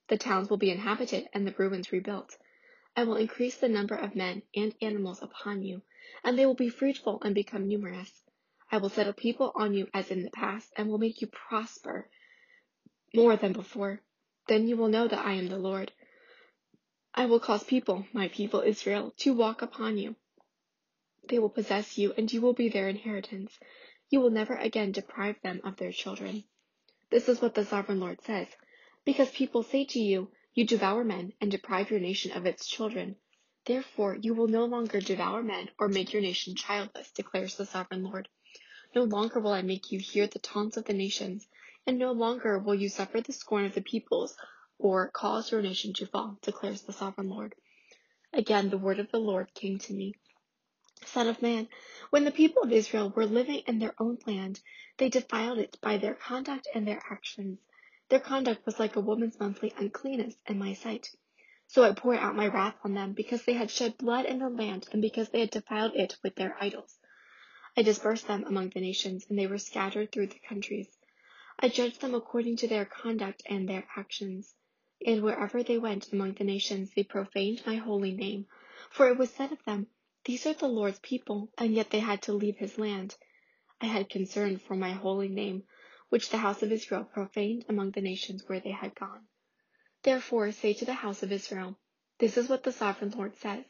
The 0.08 0.18
towns 0.18 0.50
will 0.50 0.58
be 0.58 0.70
inhabited 0.70 1.28
and 1.34 1.48
the 1.48 1.56
ruins 1.58 1.92
rebuilt. 1.92 2.38
I 2.96 3.04
will 3.04 3.16
increase 3.18 3.58
the 3.58 3.68
number 3.68 3.96
of 3.96 4.16
men 4.16 4.44
and 4.56 4.74
animals 4.82 5.22
upon 5.22 5.64
you, 5.64 5.82
and 6.24 6.38
they 6.38 6.46
will 6.46 6.56
be 6.56 6.70
fruitful 6.70 7.22
and 7.24 7.36
become 7.36 7.68
numerous. 7.68 8.24
I 8.72 8.78
will 8.78 8.90
settle 8.90 9.14
people 9.14 9.52
on 9.56 9.74
you 9.74 9.88
as 9.94 10.12
in 10.12 10.24
the 10.24 10.32
past, 10.32 10.72
and 10.78 10.90
will 10.90 10.98
make 10.98 11.22
you 11.22 11.28
prosper 11.28 12.10
more 13.14 13.36
than 13.36 13.54
before. 13.54 14.02
Then 14.48 14.68
you 14.68 14.78
will 14.78 14.88
know 14.88 15.08
that 15.08 15.26
I 15.26 15.34
am 15.34 15.48
the 15.48 15.58
Lord. 15.58 15.92
I 17.14 17.26
will 17.26 17.40
cause 17.40 17.64
people, 17.64 18.06
my 18.14 18.28
people 18.28 18.62
Israel, 18.62 19.14
to 19.18 19.34
walk 19.34 19.62
upon 19.62 19.98
you. 19.98 20.16
They 21.28 21.40
will 21.40 21.50
possess 21.50 21.98
you, 21.98 22.14
and 22.18 22.32
you 22.32 22.42
will 22.42 22.54
be 22.54 22.70
their 22.70 22.88
inheritance. 22.88 23.58
You 24.10 24.22
will 24.22 24.30
never 24.30 24.56
again 24.56 24.92
deprive 24.92 25.42
them 25.42 25.62
of 25.64 25.78
their 25.78 25.92
children. 25.92 26.44
This 27.10 27.28
is 27.28 27.42
what 27.42 27.56
the 27.56 27.66
sovereign 27.66 28.00
Lord 28.00 28.22
says. 28.22 28.48
Because 29.06 29.30
people 29.30 29.62
say 29.64 29.86
to 29.86 30.00
you, 30.00 30.32
You 30.56 30.66
devour 30.66 31.04
men 31.04 31.34
and 31.40 31.52
deprive 31.52 31.92
your 31.92 32.00
nation 32.00 32.32
of 32.32 32.46
its 32.46 32.68
children. 32.68 33.16
Therefore, 33.66 34.18
you 34.20 34.34
will 34.34 34.48
no 34.48 34.66
longer 34.66 35.00
devour 35.00 35.44
men 35.44 35.70
or 35.80 35.88
make 35.88 36.12
your 36.12 36.22
nation 36.22 36.56
childless, 36.56 37.12
declares 37.12 37.56
the 37.56 37.66
sovereign 37.66 38.04
Lord. 38.04 38.28
No 38.96 39.04
longer 39.04 39.40
will 39.40 39.52
I 39.54 39.62
make 39.62 39.92
you 39.92 40.00
hear 40.00 40.26
the 40.26 40.40
taunts 40.40 40.78
of 40.78 40.86
the 40.86 40.94
nations, 40.94 41.48
and 41.86 42.00
no 42.00 42.14
longer 42.14 42.58
will 42.58 42.76
you 42.76 42.90
suffer 42.90 43.22
the 43.22 43.34
scorn 43.34 43.66
of 43.66 43.76
the 43.76 43.82
peoples 43.82 44.36
or 44.80 45.10
cause 45.10 45.52
your 45.52 45.62
nation 45.62 45.94
to 45.94 46.08
fall, 46.08 46.38
declares 46.42 46.82
the 46.82 46.94
sovereign 46.94 47.30
Lord. 47.30 47.56
Again, 48.34 48.70
the 48.70 48.78
word 48.78 49.00
of 49.00 49.12
the 49.12 49.20
Lord 49.20 49.54
came 49.54 49.78
to 49.80 49.94
me. 49.94 50.16
Son 51.06 51.28
of 51.28 51.42
man, 51.42 51.68
when 52.10 52.24
the 52.24 52.32
people 52.32 52.64
of 52.64 52.72
Israel 52.72 53.12
were 53.16 53.26
living 53.26 53.62
in 53.68 53.80
their 53.80 53.94
own 54.00 54.18
land, 54.26 54.62
they 54.98 55.10
defiled 55.10 55.60
it 55.60 55.78
by 55.82 55.98
their 55.98 56.16
conduct 56.16 56.68
and 56.74 56.88
their 56.88 57.02
actions. 57.10 57.60
Their 58.10 58.20
conduct 58.20 58.66
was 58.66 58.80
like 58.80 58.96
a 58.96 59.02
woman's 59.02 59.40
monthly 59.40 59.74
uncleanness 59.78 60.36
in 60.46 60.60
my 60.60 60.74
sight. 60.74 61.10
So 61.68 61.84
I 61.84 61.94
poured 61.94 62.20
out 62.20 62.36
my 62.36 62.48
wrath 62.48 62.76
on 62.84 62.94
them 62.94 63.14
because 63.14 63.44
they 63.44 63.54
had 63.54 63.72
shed 63.72 63.98
blood 63.98 64.26
in 64.26 64.40
the 64.40 64.50
land 64.50 64.88
and 64.92 65.02
because 65.02 65.30
they 65.30 65.40
had 65.40 65.50
defiled 65.50 65.96
it 65.96 66.16
with 66.22 66.36
their 66.36 66.56
idols. 66.62 67.00
I 67.76 67.82
dispersed 67.82 68.28
them 68.28 68.44
among 68.46 68.70
the 68.70 68.80
nations, 68.80 69.26
and 69.28 69.38
they 69.38 69.48
were 69.48 69.58
scattered 69.58 70.12
through 70.12 70.28
the 70.28 70.40
countries. 70.48 70.88
I 71.60 71.68
judged 71.68 72.00
them 72.00 72.14
according 72.14 72.58
to 72.58 72.68
their 72.68 72.86
conduct 72.86 73.42
and 73.48 73.68
their 73.68 73.88
actions. 73.96 74.54
And 75.06 75.24
wherever 75.24 75.64
they 75.64 75.78
went 75.78 76.14
among 76.14 76.34
the 76.34 76.44
nations, 76.44 76.92
they 76.94 77.04
profaned 77.04 77.64
my 77.66 77.78
holy 77.78 78.14
name. 78.14 78.46
For 78.92 79.10
it 79.10 79.18
was 79.18 79.32
said 79.32 79.52
of 79.52 79.64
them, 79.66 79.88
These 80.26 80.46
are 80.46 80.54
the 80.54 80.68
Lord's 80.68 81.00
people, 81.00 81.52
and 81.58 81.74
yet 81.74 81.90
they 81.90 82.00
had 82.00 82.22
to 82.24 82.34
leave 82.34 82.58
his 82.58 82.78
land. 82.78 83.16
I 83.82 83.88
had 83.88 84.10
concern 84.10 84.60
for 84.60 84.76
my 84.76 84.92
holy 84.92 85.28
name, 85.28 85.64
which 86.16 86.30
the 86.30 86.38
house 86.38 86.64
of 86.64 86.72
Israel 86.72 87.04
profaned 87.04 87.66
among 87.68 87.92
the 87.92 88.00
nations 88.00 88.48
where 88.48 88.62
they 88.62 88.72
had 88.72 88.96
gone. 88.96 89.28
Therefore 90.04 90.50
say 90.54 90.72
to 90.72 90.86
the 90.86 90.94
house 90.94 91.24
of 91.24 91.30
Israel, 91.30 91.78
This 92.20 92.38
is 92.38 92.48
what 92.48 92.64
the 92.64 92.72
sovereign 92.72 93.12
Lord 93.12 93.36
says. 93.36 93.66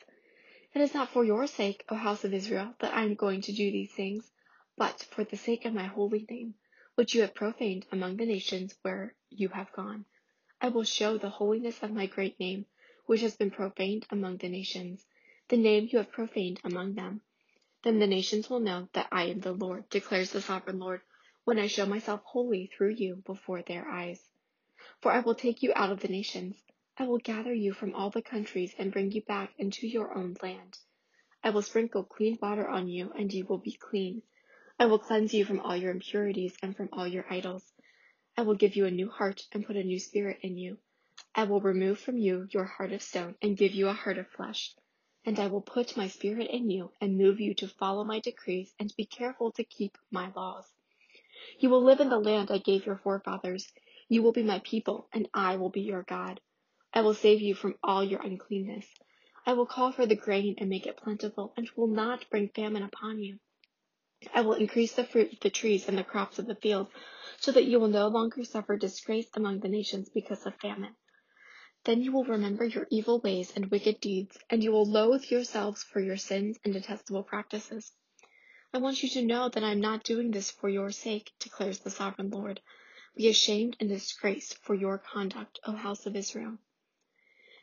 It 0.71 0.79
is 0.79 0.93
not 0.93 1.09
for 1.09 1.25
your 1.25 1.47
sake, 1.47 1.83
O 1.89 1.95
house 1.95 2.23
of 2.23 2.35
Israel, 2.35 2.75
that 2.81 2.93
I 2.93 3.01
am 3.01 3.15
going 3.15 3.41
to 3.41 3.51
do 3.51 3.71
these 3.71 3.91
things, 3.91 4.29
but 4.77 5.01
for 5.09 5.23
the 5.23 5.37
sake 5.37 5.65
of 5.65 5.73
my 5.73 5.87
holy 5.87 6.27
name, 6.29 6.53
which 6.93 7.15
you 7.15 7.21
have 7.21 7.33
profaned 7.33 7.87
among 7.91 8.17
the 8.17 8.27
nations 8.27 8.75
where 8.83 9.15
you 9.31 9.49
have 9.49 9.71
gone. 9.71 10.05
I 10.61 10.67
will 10.67 10.83
show 10.83 11.17
the 11.17 11.29
holiness 11.29 11.81
of 11.81 11.89
my 11.89 12.05
great 12.05 12.39
name, 12.39 12.67
which 13.07 13.21
has 13.21 13.35
been 13.35 13.49
profaned 13.49 14.05
among 14.11 14.37
the 14.37 14.49
nations, 14.49 15.03
the 15.47 15.57
name 15.57 15.89
you 15.91 15.97
have 15.97 16.11
profaned 16.11 16.61
among 16.63 16.93
them. 16.93 17.21
Then 17.81 17.97
the 17.97 18.05
nations 18.05 18.51
will 18.51 18.59
know 18.59 18.87
that 18.93 19.07
I 19.11 19.23
am 19.23 19.39
the 19.39 19.53
Lord, 19.53 19.89
declares 19.89 20.29
the 20.29 20.41
sovereign 20.41 20.77
Lord, 20.77 21.01
when 21.45 21.59
I 21.59 21.67
show 21.67 21.85
myself 21.85 22.21
holy 22.23 22.71
through 22.75 22.95
you 22.95 23.23
before 23.25 23.61
their 23.61 23.87
eyes. 23.87 24.19
For 25.01 25.11
I 25.11 25.19
will 25.19 25.35
take 25.35 25.61
you 25.61 25.71
out 25.75 25.91
of 25.91 25.99
the 25.99 26.07
nations. 26.07 26.55
I 26.97 27.05
will 27.05 27.19
gather 27.19 27.53
you 27.53 27.71
from 27.71 27.93
all 27.93 28.09
the 28.09 28.21
countries 28.21 28.73
and 28.79 28.91
bring 28.91 29.11
you 29.11 29.21
back 29.21 29.53
into 29.57 29.87
your 29.87 30.17
own 30.17 30.35
land. 30.41 30.77
I 31.43 31.51
will 31.51 31.61
sprinkle 31.61 32.03
clean 32.03 32.39
water 32.41 32.67
on 32.67 32.87
you, 32.87 33.11
and 33.11 33.31
you 33.31 33.45
will 33.45 33.59
be 33.59 33.73
clean. 33.73 34.23
I 34.79 34.87
will 34.87 34.97
cleanse 34.97 35.33
you 35.35 35.45
from 35.45 35.59
all 35.59 35.75
your 35.75 35.91
impurities 35.91 36.55
and 36.63 36.75
from 36.75 36.89
all 36.91 37.07
your 37.07 37.31
idols. 37.31 37.63
I 38.35 38.41
will 38.41 38.55
give 38.55 38.75
you 38.75 38.85
a 38.87 38.91
new 38.91 39.09
heart 39.09 39.45
and 39.51 39.65
put 39.65 39.77
a 39.77 39.83
new 39.83 39.99
spirit 39.99 40.39
in 40.41 40.57
you. 40.57 40.79
I 41.35 41.43
will 41.43 41.61
remove 41.61 41.99
from 41.99 42.17
you 42.17 42.47
your 42.49 42.65
heart 42.65 42.91
of 42.91 43.03
stone 43.03 43.35
and 43.41 43.55
give 43.55 43.73
you 43.73 43.87
a 43.87 43.93
heart 43.93 44.17
of 44.17 44.27
flesh. 44.29 44.73
And 45.23 45.39
I 45.39 45.47
will 45.47 45.61
put 45.61 45.95
my 45.95 46.07
spirit 46.07 46.49
in 46.49 46.71
you 46.71 46.91
and 46.99 47.19
move 47.19 47.39
you 47.39 47.53
to 47.55 47.67
follow 47.67 48.03
my 48.03 48.19
decrees 48.19 48.73
and 48.79 48.91
be 48.97 49.05
careful 49.05 49.51
to 49.51 49.63
keep 49.63 49.97
my 50.09 50.31
laws. 50.35 50.65
You 51.59 51.69
will 51.69 51.83
live 51.83 51.99
in 51.99 52.09
the 52.09 52.19
land 52.19 52.51
I 52.51 52.57
gave 52.57 52.85
your 52.85 52.97
forefathers. 52.97 53.71
You 54.07 54.21
will 54.21 54.31
be 54.31 54.43
my 54.43 54.59
people, 54.63 55.07
and 55.13 55.27
I 55.33 55.57
will 55.57 55.69
be 55.69 55.81
your 55.81 56.03
God. 56.03 56.39
I 56.93 57.01
will 57.01 57.13
save 57.13 57.41
you 57.41 57.55
from 57.55 57.75
all 57.83 58.03
your 58.03 58.21
uncleanness. 58.21 58.87
I 59.45 59.53
will 59.53 59.65
call 59.65 59.91
for 59.91 60.05
the 60.05 60.15
grain 60.15 60.55
and 60.57 60.69
make 60.69 60.87
it 60.87 60.97
plentiful, 60.97 61.53
and 61.57 61.69
will 61.75 61.87
not 61.87 62.29
bring 62.29 62.49
famine 62.49 62.83
upon 62.83 63.19
you. 63.19 63.39
I 64.33 64.41
will 64.41 64.53
increase 64.53 64.93
the 64.93 65.03
fruit 65.03 65.33
of 65.33 65.39
the 65.41 65.49
trees 65.49 65.87
and 65.87 65.97
the 65.97 66.03
crops 66.03 66.39
of 66.39 66.47
the 66.47 66.55
field, 66.55 66.87
so 67.37 67.51
that 67.51 67.65
you 67.65 67.79
will 67.79 67.89
no 67.89 68.07
longer 68.07 68.43
suffer 68.43 68.77
disgrace 68.77 69.27
among 69.35 69.59
the 69.59 69.67
nations 69.67 70.09
because 70.09 70.45
of 70.45 70.55
famine. 70.55 70.95
Then 71.83 72.01
you 72.01 72.11
will 72.11 72.25
remember 72.25 72.65
your 72.65 72.87
evil 72.89 73.19
ways 73.19 73.53
and 73.55 73.69
wicked 73.69 73.99
deeds, 74.01 74.37
and 74.49 74.63
you 74.63 74.71
will 74.71 74.89
loathe 74.89 75.25
yourselves 75.25 75.83
for 75.83 75.99
your 75.99 76.17
sins 76.17 76.57
and 76.63 76.73
detestable 76.73 77.23
practices. 77.23 77.91
I 78.75 78.79
want 78.79 79.01
you 79.01 79.07
to 79.07 79.21
know 79.25 79.47
that 79.47 79.63
I 79.63 79.71
am 79.71 79.79
not 79.79 80.03
doing 80.03 80.31
this 80.31 80.51
for 80.51 80.67
your 80.67 80.91
sake, 80.91 81.31
declares 81.39 81.79
the 81.79 81.89
sovereign 81.89 82.29
Lord. 82.29 82.59
Be 83.15 83.29
ashamed 83.29 83.77
and 83.79 83.87
disgraced 83.87 84.57
for 84.65 84.75
your 84.75 84.97
conduct, 84.97 85.61
O 85.63 85.71
house 85.71 86.05
of 86.05 86.13
Israel. 86.13 86.57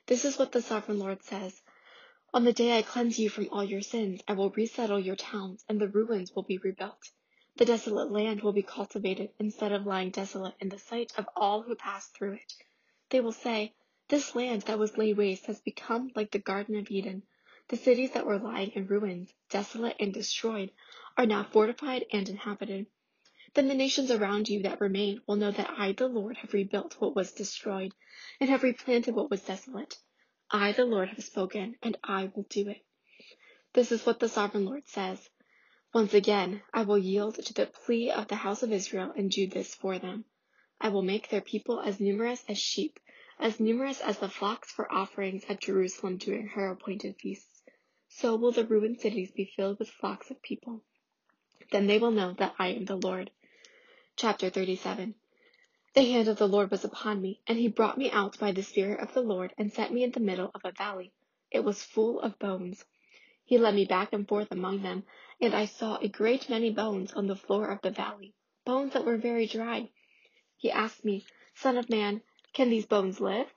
This 0.06 0.24
is 0.24 0.38
what 0.38 0.52
the 0.52 0.62
sovereign 0.62 0.98
Lord 0.98 1.22
says. 1.22 1.60
On 2.32 2.44
the 2.44 2.52
day 2.54 2.78
I 2.78 2.80
cleanse 2.80 3.18
you 3.18 3.28
from 3.28 3.50
all 3.50 3.62
your 3.62 3.82
sins, 3.82 4.22
I 4.26 4.32
will 4.32 4.48
resettle 4.52 4.98
your 4.98 5.16
towns, 5.16 5.62
and 5.68 5.78
the 5.78 5.86
ruins 5.86 6.34
will 6.34 6.44
be 6.44 6.56
rebuilt. 6.56 7.10
The 7.56 7.66
desolate 7.66 8.10
land 8.10 8.40
will 8.40 8.54
be 8.54 8.62
cultivated 8.62 9.34
instead 9.38 9.72
of 9.72 9.84
lying 9.84 10.12
desolate 10.12 10.54
in 10.60 10.70
the 10.70 10.78
sight 10.78 11.12
of 11.18 11.28
all 11.36 11.60
who 11.60 11.74
pass 11.74 12.08
through 12.08 12.36
it. 12.36 12.54
They 13.10 13.20
will 13.20 13.32
say, 13.32 13.74
This 14.08 14.34
land 14.34 14.62
that 14.62 14.78
was 14.78 14.96
laid 14.96 15.18
waste 15.18 15.44
has 15.44 15.60
become 15.60 16.10
like 16.16 16.30
the 16.30 16.38
Garden 16.38 16.78
of 16.78 16.90
Eden. 16.90 17.24
The 17.72 17.78
cities 17.78 18.10
that 18.10 18.26
were 18.26 18.38
lying 18.38 18.72
in 18.72 18.86
ruins, 18.86 19.32
desolate 19.48 19.96
and 19.98 20.12
destroyed, 20.12 20.72
are 21.16 21.24
now 21.24 21.42
fortified 21.42 22.04
and 22.12 22.28
inhabited. 22.28 22.84
Then 23.54 23.66
the 23.66 23.74
nations 23.74 24.10
around 24.10 24.50
you 24.50 24.64
that 24.64 24.82
remain 24.82 25.22
will 25.26 25.36
know 25.36 25.50
that 25.52 25.70
I, 25.78 25.92
the 25.92 26.06
Lord, 26.06 26.36
have 26.36 26.52
rebuilt 26.52 27.00
what 27.00 27.16
was 27.16 27.32
destroyed, 27.32 27.94
and 28.38 28.50
have 28.50 28.62
replanted 28.62 29.14
what 29.14 29.30
was 29.30 29.40
desolate. 29.40 29.96
I, 30.50 30.72
the 30.72 30.84
Lord, 30.84 31.08
have 31.08 31.24
spoken, 31.24 31.76
and 31.82 31.96
I 32.04 32.30
will 32.34 32.42
do 32.50 32.68
it. 32.68 32.84
This 33.72 33.90
is 33.90 34.04
what 34.04 34.20
the 34.20 34.28
sovereign 34.28 34.66
Lord 34.66 34.86
says. 34.86 35.30
Once 35.94 36.12
again, 36.12 36.60
I 36.74 36.82
will 36.82 36.98
yield 36.98 37.36
to 37.36 37.54
the 37.54 37.64
plea 37.64 38.10
of 38.10 38.28
the 38.28 38.36
house 38.36 38.62
of 38.62 38.70
Israel 38.70 39.14
and 39.16 39.30
do 39.30 39.46
this 39.46 39.74
for 39.74 39.98
them. 39.98 40.26
I 40.78 40.90
will 40.90 41.00
make 41.00 41.30
their 41.30 41.40
people 41.40 41.80
as 41.80 42.00
numerous 42.00 42.44
as 42.50 42.58
sheep, 42.58 43.00
as 43.38 43.58
numerous 43.58 44.02
as 44.02 44.18
the 44.18 44.28
flocks 44.28 44.70
for 44.70 44.92
offerings 44.92 45.44
at 45.48 45.62
Jerusalem 45.62 46.18
during 46.18 46.48
her 46.48 46.70
appointed 46.70 47.16
feasts. 47.18 47.51
So 48.16 48.36
will 48.36 48.52
the 48.52 48.64
ruined 48.64 49.00
cities 49.00 49.30
be 49.32 49.44
filled 49.44 49.78
with 49.78 49.90
flocks 49.90 50.30
of 50.30 50.42
people. 50.42 50.82
Then 51.70 51.86
they 51.86 51.98
will 51.98 52.12
know 52.12 52.32
that 52.34 52.54
I 52.58 52.68
am 52.68 52.84
the 52.84 52.96
Lord. 52.96 53.30
Chapter 54.16 54.50
37 54.50 55.14
the 55.94 56.10
hand 56.10 56.26
of 56.26 56.38
the 56.38 56.48
Lord 56.48 56.70
was 56.70 56.84
upon 56.86 57.20
me, 57.20 57.42
and 57.46 57.58
he 57.58 57.68
brought 57.68 57.98
me 57.98 58.10
out 58.10 58.38
by 58.38 58.52
the 58.52 58.62
Spirit 58.62 59.00
of 59.00 59.12
the 59.12 59.20
Lord, 59.20 59.52
and 59.58 59.70
set 59.70 59.92
me 59.92 60.02
in 60.02 60.12
the 60.12 60.20
middle 60.20 60.50
of 60.54 60.62
a 60.64 60.72
valley. 60.72 61.12
It 61.50 61.64
was 61.64 61.84
full 61.84 62.18
of 62.20 62.38
bones. 62.38 62.86
He 63.44 63.58
led 63.58 63.74
me 63.74 63.84
back 63.84 64.14
and 64.14 64.26
forth 64.26 64.50
among 64.50 64.80
them, 64.80 65.04
and 65.38 65.54
I 65.54 65.66
saw 65.66 65.98
a 65.98 66.08
great 66.08 66.48
many 66.48 66.70
bones 66.70 67.12
on 67.12 67.26
the 67.26 67.36
floor 67.36 67.68
of 67.68 67.82
the 67.82 67.90
valley, 67.90 68.32
bones 68.64 68.94
that 68.94 69.04
were 69.04 69.18
very 69.18 69.46
dry. 69.46 69.90
He 70.56 70.70
asked 70.70 71.04
me, 71.04 71.26
Son 71.54 71.76
of 71.76 71.90
man, 71.90 72.22
can 72.54 72.70
these 72.70 72.86
bones 72.86 73.20
live? 73.20 73.52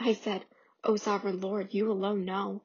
I 0.00 0.14
said, 0.14 0.46
O 0.82 0.96
sovereign 0.96 1.40
Lord, 1.40 1.74
you 1.74 1.92
alone 1.92 2.24
know. 2.24 2.64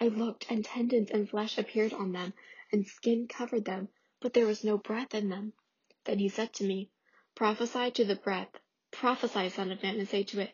I 0.00 0.08
looked, 0.08 0.50
and 0.50 0.64
tendons 0.64 1.10
and 1.10 1.28
flesh 1.28 1.56
appeared 1.56 1.92
on 1.92 2.12
them, 2.12 2.34
and 2.72 2.86
skin 2.86 3.28
covered 3.28 3.64
them, 3.64 3.88
but 4.20 4.34
there 4.34 4.46
was 4.46 4.64
no 4.64 4.76
breath 4.76 5.14
in 5.14 5.28
them. 5.28 5.52
Then 6.04 6.18
he 6.18 6.28
said 6.28 6.52
to 6.54 6.64
me, 6.64 6.90
Prophesy 7.34 7.90
to 7.92 8.04
the 8.04 8.16
breath. 8.16 8.50
Prophesy, 8.90 9.48
Son 9.48 9.70
of 9.70 9.82
Man, 9.82 9.98
and 9.98 10.08
say 10.08 10.22
to 10.24 10.40
it, 10.40 10.52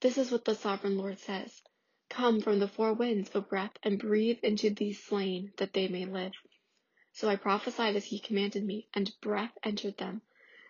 This 0.00 0.18
is 0.18 0.30
what 0.30 0.44
the 0.44 0.54
sovereign 0.54 0.96
Lord 0.96 1.18
says. 1.18 1.62
Come 2.08 2.40
from 2.40 2.60
the 2.60 2.68
four 2.68 2.92
winds, 2.94 3.30
O 3.34 3.40
breath, 3.40 3.76
and 3.82 3.98
breathe 3.98 4.38
into 4.42 4.70
these 4.70 5.02
slain, 5.02 5.52
that 5.56 5.72
they 5.72 5.88
may 5.88 6.04
live. 6.04 6.32
So 7.12 7.28
I 7.28 7.36
prophesied 7.36 7.96
as 7.96 8.04
he 8.04 8.20
commanded 8.20 8.64
me, 8.64 8.88
and 8.94 9.12
breath 9.20 9.56
entered 9.64 9.98
them. 9.98 10.22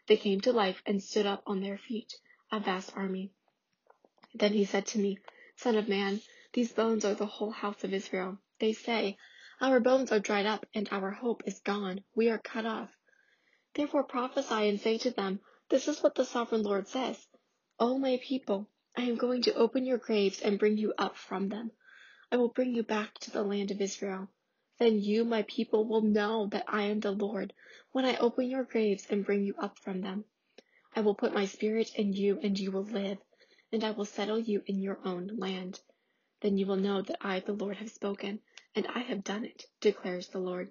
They 0.07 0.17
came 0.17 0.41
to 0.43 0.53
life 0.53 0.83
and 0.87 1.03
stood 1.03 1.27
up 1.27 1.43
on 1.47 1.61
their 1.61 1.77
feet, 1.77 2.15
a 2.51 2.61
vast 2.61 2.97
army. 2.97 3.33
Then 4.35 4.53
he 4.53 4.65
said 4.65 4.87
to 4.89 4.99
me, 4.99 5.19
Son 5.57 5.77
of 5.77 5.89
man, 5.89 6.21
these 6.53 6.73
bones 6.73 7.05
are 7.05 7.15
the 7.15 7.27
whole 7.27 7.51
house 7.51 7.83
of 7.85 7.93
Israel. 7.93 8.39
They 8.61 8.73
say, 8.73 9.19
Our 9.61 9.81
bones 9.81 10.13
are 10.13 10.21
dried 10.21 10.47
up, 10.47 10.67
and 10.75 10.89
our 10.91 11.11
hope 11.11 11.43
is 11.47 11.61
gone. 11.61 12.05
We 12.15 12.31
are 12.31 12.39
cut 12.39 12.67
off. 12.67 12.97
Therefore 13.75 14.05
prophesy 14.05 14.69
and 14.69 14.81
say 14.81 14.99
to 14.99 15.11
them, 15.11 15.41
This 15.69 15.89
is 15.89 16.03
what 16.03 16.15
the 16.15 16.25
sovereign 16.25 16.63
Lord 16.63 16.89
says. 16.89 17.27
O 17.79 17.99
my 17.99 18.19
people, 18.23 18.71
I 18.97 19.03
am 19.03 19.17
going 19.17 19.43
to 19.43 19.55
open 19.55 19.85
your 19.85 19.99
graves 19.99 20.41
and 20.41 20.59
bring 20.59 20.79
you 20.79 20.95
up 20.97 21.17
from 21.17 21.49
them. 21.49 21.73
I 22.33 22.39
will 22.39 22.49
bring 22.49 22.75
you 22.75 22.83
back 22.83 23.19
to 23.21 23.31
the 23.31 23.43
land 23.43 23.71
of 23.71 23.81
Israel. 23.81 24.29
Then 24.79 25.01
you, 25.01 25.25
my 25.25 25.43
people, 25.43 25.87
will 25.87 26.03
know 26.03 26.47
that 26.49 26.65
I 26.69 26.85
am 26.85 27.01
the 27.01 27.13
Lord 27.13 27.53
when 27.93 28.05
I 28.05 28.17
open 28.17 28.51
your 28.51 28.65
graves 28.65 29.07
and 29.11 29.25
bring 29.25 29.45
you 29.45 29.55
up 29.59 29.79
from 29.79 30.01
them. 30.01 30.25
I 30.95 31.01
will 31.03 31.15
put 31.15 31.35
my 31.35 31.47
spirit 31.47 31.95
in 31.95 32.15
you, 32.15 32.39
and 32.43 32.59
you 32.59 32.71
will 32.73 32.85
live, 32.85 33.19
and 33.73 33.85
I 33.85 33.91
will 33.91 34.07
settle 34.07 34.39
you 34.39 34.63
in 34.67 34.81
your 34.81 34.99
own 35.05 35.29
land. 35.37 35.81
Then 36.41 36.59
you 36.59 36.67
will 36.67 36.77
know 36.77 37.03
that 37.03 37.19
I, 37.21 37.41
the 37.41 37.53
Lord, 37.53 37.77
have 37.79 37.91
spoken, 37.91 38.41
and 38.75 38.87
I 38.89 39.01
have 39.01 39.25
done 39.25 39.45
it, 39.45 39.65
declares 39.81 40.29
the 40.29 40.39
Lord. 40.39 40.71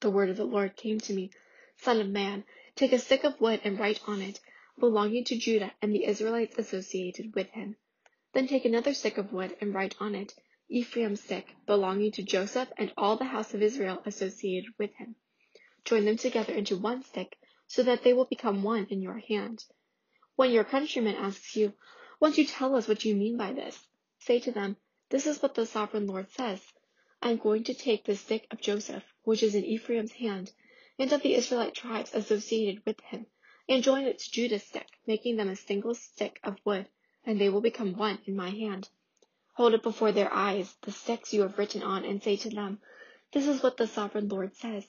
The 0.00 0.10
word 0.10 0.28
of 0.28 0.36
the 0.36 0.44
Lord 0.44 0.76
came 0.76 1.00
to 1.00 1.14
me 1.14 1.30
Son 1.76 2.00
of 2.00 2.08
man, 2.08 2.44
take 2.76 2.92
a 2.92 2.98
stick 2.98 3.24
of 3.24 3.40
wood 3.40 3.60
and 3.64 3.78
write 3.78 4.00
on 4.06 4.20
it, 4.20 4.40
belonging 4.78 5.24
to 5.24 5.38
Judah 5.38 5.72
and 5.80 5.94
the 5.94 6.04
Israelites 6.04 6.58
associated 6.58 7.34
with 7.34 7.48
him. 7.50 7.76
Then 8.34 8.46
take 8.46 8.64
another 8.64 8.94
stick 8.94 9.18
of 9.18 9.32
wood 9.32 9.56
and 9.60 9.74
write 9.74 9.94
on 10.00 10.14
it, 10.14 10.34
Ephraim's 10.68 11.22
stick, 11.22 11.54
belonging 11.66 12.12
to 12.12 12.22
Joseph 12.22 12.70
and 12.76 12.92
all 12.96 13.16
the 13.16 13.24
house 13.24 13.54
of 13.54 13.62
Israel 13.62 14.02
associated 14.04 14.70
with 14.78 14.92
him. 14.94 15.16
Join 15.84 16.04
them 16.04 16.16
together 16.16 16.52
into 16.52 16.76
one 16.76 17.02
stick, 17.02 17.36
so 17.66 17.82
that 17.82 18.02
they 18.02 18.12
will 18.12 18.26
become 18.26 18.62
one 18.62 18.86
in 18.90 19.02
your 19.02 19.18
hand. 19.18 19.64
When 20.36 20.50
your 20.50 20.64
countryman 20.64 21.16
asks 21.16 21.56
you, 21.56 21.74
Won't 22.20 22.38
you 22.38 22.44
tell 22.46 22.74
us 22.76 22.86
what 22.86 23.04
you 23.04 23.14
mean 23.14 23.36
by 23.36 23.52
this? 23.52 23.86
Say 24.24 24.38
to 24.38 24.52
them, 24.52 24.76
This 25.08 25.26
is 25.26 25.42
what 25.42 25.56
the 25.56 25.66
sovereign 25.66 26.06
Lord 26.06 26.30
says. 26.30 26.72
I 27.20 27.32
am 27.32 27.38
going 27.38 27.64
to 27.64 27.74
take 27.74 28.04
the 28.04 28.14
stick 28.14 28.46
of 28.52 28.60
Joseph, 28.60 29.02
which 29.24 29.42
is 29.42 29.56
in 29.56 29.64
Ephraim's 29.64 30.12
hand, 30.12 30.52
and 30.96 31.12
of 31.12 31.22
the 31.22 31.34
Israelite 31.34 31.74
tribes 31.74 32.14
associated 32.14 32.86
with 32.86 33.00
him, 33.00 33.26
and 33.68 33.82
join 33.82 34.04
it 34.04 34.20
to 34.20 34.30
Judah's 34.30 34.62
stick, 34.62 34.86
making 35.08 35.38
them 35.38 35.48
a 35.48 35.56
single 35.56 35.96
stick 35.96 36.38
of 36.44 36.64
wood, 36.64 36.88
and 37.24 37.40
they 37.40 37.48
will 37.48 37.60
become 37.60 37.96
one 37.96 38.20
in 38.24 38.36
my 38.36 38.50
hand. 38.50 38.88
Hold 39.54 39.74
it 39.74 39.82
before 39.82 40.12
their 40.12 40.32
eyes, 40.32 40.76
the 40.82 40.92
sticks 40.92 41.34
you 41.34 41.40
have 41.40 41.58
written 41.58 41.82
on, 41.82 42.04
and 42.04 42.22
say 42.22 42.36
to 42.36 42.48
them, 42.48 42.80
This 43.32 43.48
is 43.48 43.60
what 43.60 43.76
the 43.76 43.88
sovereign 43.88 44.28
Lord 44.28 44.54
says. 44.54 44.86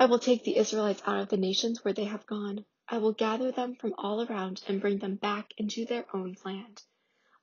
I 0.00 0.06
will 0.06 0.18
take 0.18 0.44
the 0.44 0.56
Israelites 0.56 1.02
out 1.04 1.20
of 1.20 1.28
the 1.28 1.36
nations 1.36 1.84
where 1.84 1.92
they 1.92 2.04
have 2.04 2.24
gone. 2.24 2.64
I 2.88 2.96
will 2.96 3.12
gather 3.12 3.52
them 3.52 3.74
from 3.74 3.92
all 3.98 4.22
around 4.22 4.62
and 4.66 4.80
bring 4.80 5.00
them 5.00 5.16
back 5.16 5.52
into 5.58 5.84
their 5.84 6.06
own 6.16 6.34
land. 6.46 6.82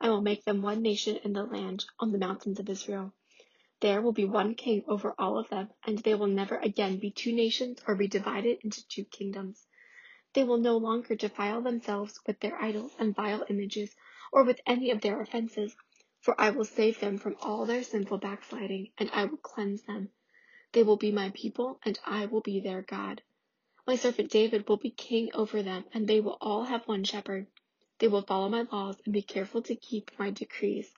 I 0.02 0.10
will 0.10 0.22
make 0.22 0.44
them 0.44 0.62
one 0.62 0.82
nation 0.82 1.18
in 1.24 1.34
the 1.34 1.44
land 1.44 1.86
on 2.00 2.12
the 2.12 2.18
mountains 2.18 2.60
of 2.60 2.70
Israel. 2.70 3.14
There 3.82 4.02
will 4.02 4.14
be 4.14 4.26
one 4.26 4.56
king 4.56 4.84
over 4.88 5.14
all 5.20 5.38
of 5.38 5.50
them, 5.50 5.70
and 5.86 6.00
they 6.00 6.16
will 6.16 6.28
never 6.28 6.58
again 6.58 6.98
be 6.98 7.12
two 7.12 7.34
nations 7.34 7.80
or 7.88 7.96
be 7.96 8.08
divided 8.08 8.60
into 8.64 8.88
two 8.88 9.06
kingdoms. 9.06 9.68
They 10.34 10.44
will 10.44 10.58
no 10.58 10.78
longer 10.78 11.16
defile 11.16 11.62
themselves 11.62 12.20
with 12.28 12.40
their 12.40 12.62
idols 12.62 12.94
and 13.00 13.16
vile 13.16 13.46
images, 13.50 13.96
or 14.32 14.44
with 14.44 14.60
any 14.66 14.92
of 14.92 15.02
their 15.02 15.22
offenses, 15.22 15.76
for 16.20 16.40
I 16.40 16.50
will 16.50 16.66
save 16.66 17.00
them 17.00 17.18
from 17.18 17.38
all 17.42 17.66
their 17.66 17.84
sinful 17.84 18.18
backsliding, 18.18 18.92
and 18.98 19.10
I 19.12 19.26
will 19.26 19.38
cleanse 19.38 19.84
them. 19.84 20.10
They 20.74 20.84
will 20.84 20.98
be 20.98 21.12
my 21.12 21.30
people, 21.30 21.80
and 21.84 21.98
I 22.06 22.26
will 22.26 22.42
be 22.42 22.60
their 22.60 22.82
God. 22.82 23.22
My 23.88 23.96
servant 23.96 24.32
David 24.32 24.68
will 24.68 24.78
be 24.78 24.90
king 24.90 25.32
over 25.34 25.64
them, 25.64 25.86
and 25.94 26.08
they 26.08 26.20
will 26.20 26.38
all 26.42 26.64
have 26.64 26.88
one 26.88 27.04
shepherd. 27.04 27.48
They 28.00 28.10
will 28.10 28.24
follow 28.24 28.50
my 28.50 28.64
laws 28.64 29.02
and 29.06 29.14
be 29.14 29.22
careful 29.22 29.62
to 29.62 29.76
keep 29.76 30.12
my 30.20 30.30
decrees. 30.30 30.94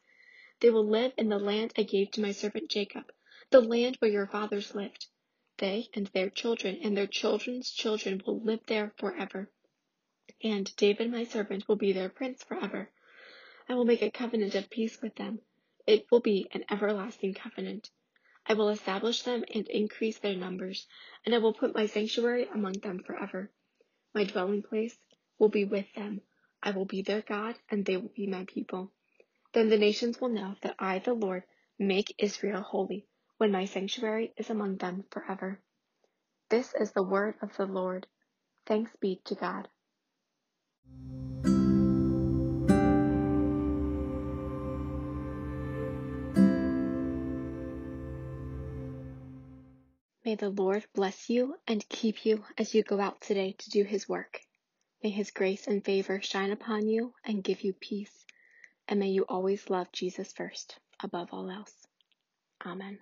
They 0.60 0.72
will 0.72 0.88
live 0.88 1.14
in 1.18 1.30
the 1.30 1.38
land 1.38 1.74
I 1.78 1.84
gave 1.84 2.10
to 2.12 2.22
my 2.22 2.32
servant 2.32 2.72
Jacob, 2.72 3.12
the 3.52 3.62
land 3.62 3.98
where 4.00 4.10
your 4.10 4.26
fathers 4.26 4.74
lived. 4.74 5.06
They 5.58 5.90
and 5.94 6.08
their 6.08 6.32
children 6.32 6.80
and 6.82 6.98
their 6.98 7.06
children's 7.06 7.70
children 7.70 8.24
will 8.26 8.40
live 8.40 8.62
there 8.66 8.94
forever. 8.98 9.52
And 10.44 10.76
David, 10.76 11.12
my 11.12 11.24
servant, 11.24 11.68
will 11.68 11.76
be 11.76 11.94
their 11.94 12.10
prince 12.10 12.44
forever. 12.44 12.90
I 13.70 13.76
will 13.76 13.86
make 13.86 14.02
a 14.02 14.10
covenant 14.10 14.56
of 14.56 14.70
peace 14.70 15.00
with 15.02 15.16
them. 15.16 15.42
It 15.86 16.08
will 16.12 16.20
be 16.20 16.48
an 16.52 16.66
everlasting 16.72 17.36
covenant. 17.36 17.92
I 18.48 18.56
will 18.56 18.70
establish 18.70 19.22
them 19.22 19.44
and 19.54 19.68
increase 19.68 20.18
their 20.18 20.36
numbers, 20.36 20.88
and 21.26 21.36
I 21.36 21.38
will 21.38 21.54
put 21.54 21.76
my 21.76 21.86
sanctuary 21.86 22.48
among 22.54 22.74
them 22.74 23.04
forever. 23.04 23.52
My 24.16 24.24
dwelling 24.24 24.64
place 24.64 24.98
will 25.38 25.50
be 25.50 25.66
with 25.66 25.94
them. 25.96 26.22
I 26.62 26.72
will 26.72 26.86
be 26.86 27.02
their 27.02 27.22
God, 27.22 27.56
and 27.70 27.86
they 27.86 27.98
will 27.98 28.12
be 28.16 28.28
my 28.28 28.46
people. 28.46 28.92
Then 29.54 29.70
the 29.70 29.78
nations 29.78 30.20
will 30.20 30.30
know 30.30 30.56
that 30.62 30.76
I, 30.80 31.00
the 31.00 31.14
Lord, 31.14 31.44
make 31.80 32.16
Israel 32.18 32.62
holy, 32.62 33.06
when 33.38 33.52
my 33.52 33.66
sanctuary 33.66 34.34
is 34.38 34.50
among 34.50 34.78
them 34.78 35.06
forever. 35.12 35.60
This 36.50 36.74
is 36.74 36.92
the 36.92 37.04
word 37.04 37.36
of 37.42 37.56
the 37.58 37.66
Lord. 37.66 38.08
Thanks 38.66 38.92
be 39.00 39.22
to 39.26 39.36
God. 39.36 39.68
May 50.26 50.36
the 50.36 50.50
Lord 50.50 50.86
bless 50.94 51.30
you 51.30 51.56
and 51.68 51.88
keep 51.88 52.26
you 52.26 52.44
as 52.58 52.76
you 52.76 52.84
go 52.84 53.00
out 53.00 53.22
today 53.22 53.56
to 53.60 53.70
do 53.70 53.84
his 53.86 54.10
work. 54.10 54.42
May 55.04 55.10
his 55.12 55.32
grace 55.32 55.68
and 55.68 55.84
favor 55.86 56.22
shine 56.22 56.52
upon 56.52 56.88
you 56.88 57.14
and 57.24 57.44
give 57.44 57.62
you 57.62 57.74
peace. 57.74 58.26
And 58.88 59.00
may 59.00 59.10
you 59.10 59.26
always 59.30 59.70
love 59.70 59.92
Jesus 59.92 60.34
first, 60.34 60.80
above 61.02 61.30
all 61.32 61.50
else. 61.50 61.74
Amen. 62.66 63.00